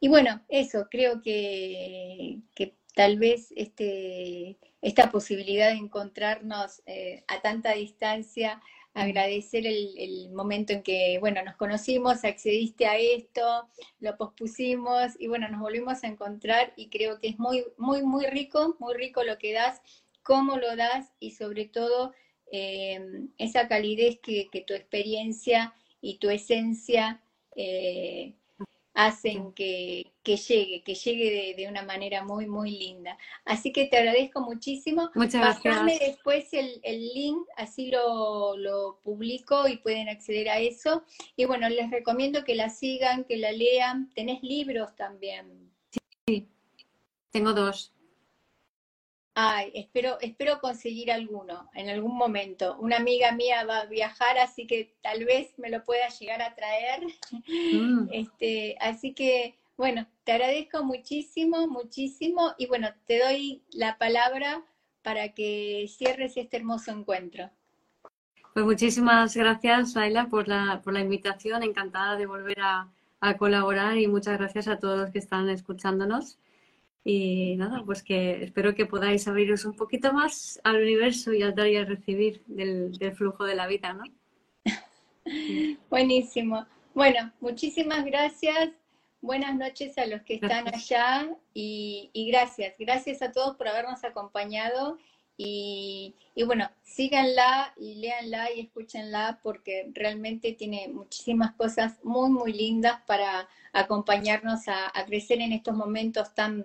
[0.00, 2.38] y bueno, eso, creo que,
[2.98, 8.60] tal vez este, esta posibilidad de encontrarnos eh, a tanta distancia,
[8.92, 13.68] agradecer el, momento en que, bueno, nos conocimos, accediste a esto,
[14.00, 18.26] lo pospusimos y bueno, nos volvimos a encontrar y creo que es muy, muy, muy
[18.26, 19.80] rico, muy rico lo que das,
[20.24, 22.12] cómo lo das y sobre todo
[22.50, 27.22] eh, esa calidez que, tu experiencia y tu esencia
[27.54, 28.34] eh,
[28.98, 33.16] hacen que, llegue, que llegue de, una manera muy, muy linda.
[33.44, 35.12] Así que te agradezco muchísimo.
[35.14, 36.00] Muchas gracias.
[36.00, 36.80] después el,
[37.14, 41.04] link, así lo, lo, publico y pueden acceder a eso.
[41.36, 44.10] Y bueno, les recomiendo que la sigan, que la lean.
[44.16, 45.70] Tenés libros también.
[46.26, 46.48] Sí,
[47.30, 47.92] tengo dos.
[49.40, 52.76] Ay, espero, espero conseguir alguno en algún momento.
[52.80, 56.56] Una amiga mía va a viajar, así que tal vez me lo pueda llegar a
[56.56, 57.02] traer.
[57.46, 58.08] Mm.
[58.12, 62.56] Este, así que, bueno, te agradezco muchísimo, muchísimo.
[62.58, 64.64] Y bueno, te doy la palabra
[65.02, 67.48] para que cierres este hermoso encuentro.
[68.54, 71.62] Pues muchísimas gracias, Ayla, por la, por la invitación.
[71.62, 72.88] Encantada de volver a,
[73.20, 76.38] a colaborar y muchas gracias a todos los que están escuchándonos.
[77.04, 81.54] Y nada, pues que espero que podáis abriros un poquito más al universo y al
[81.54, 84.04] dar y al recibir del, flujo de la vida, ¿no?
[85.90, 86.66] Buenísimo.
[86.94, 88.70] Bueno, muchísimas gracias.
[89.20, 94.98] Buenas noches a los que están allá y, gracias, gracias a todos por habernos acompañado
[95.36, 96.14] y,
[96.46, 103.48] bueno, síganla y léanla y escúchenla porque realmente tiene muchísimas cosas muy, muy lindas para
[103.72, 106.64] acompañarnos a, a crecer en estos momentos tan,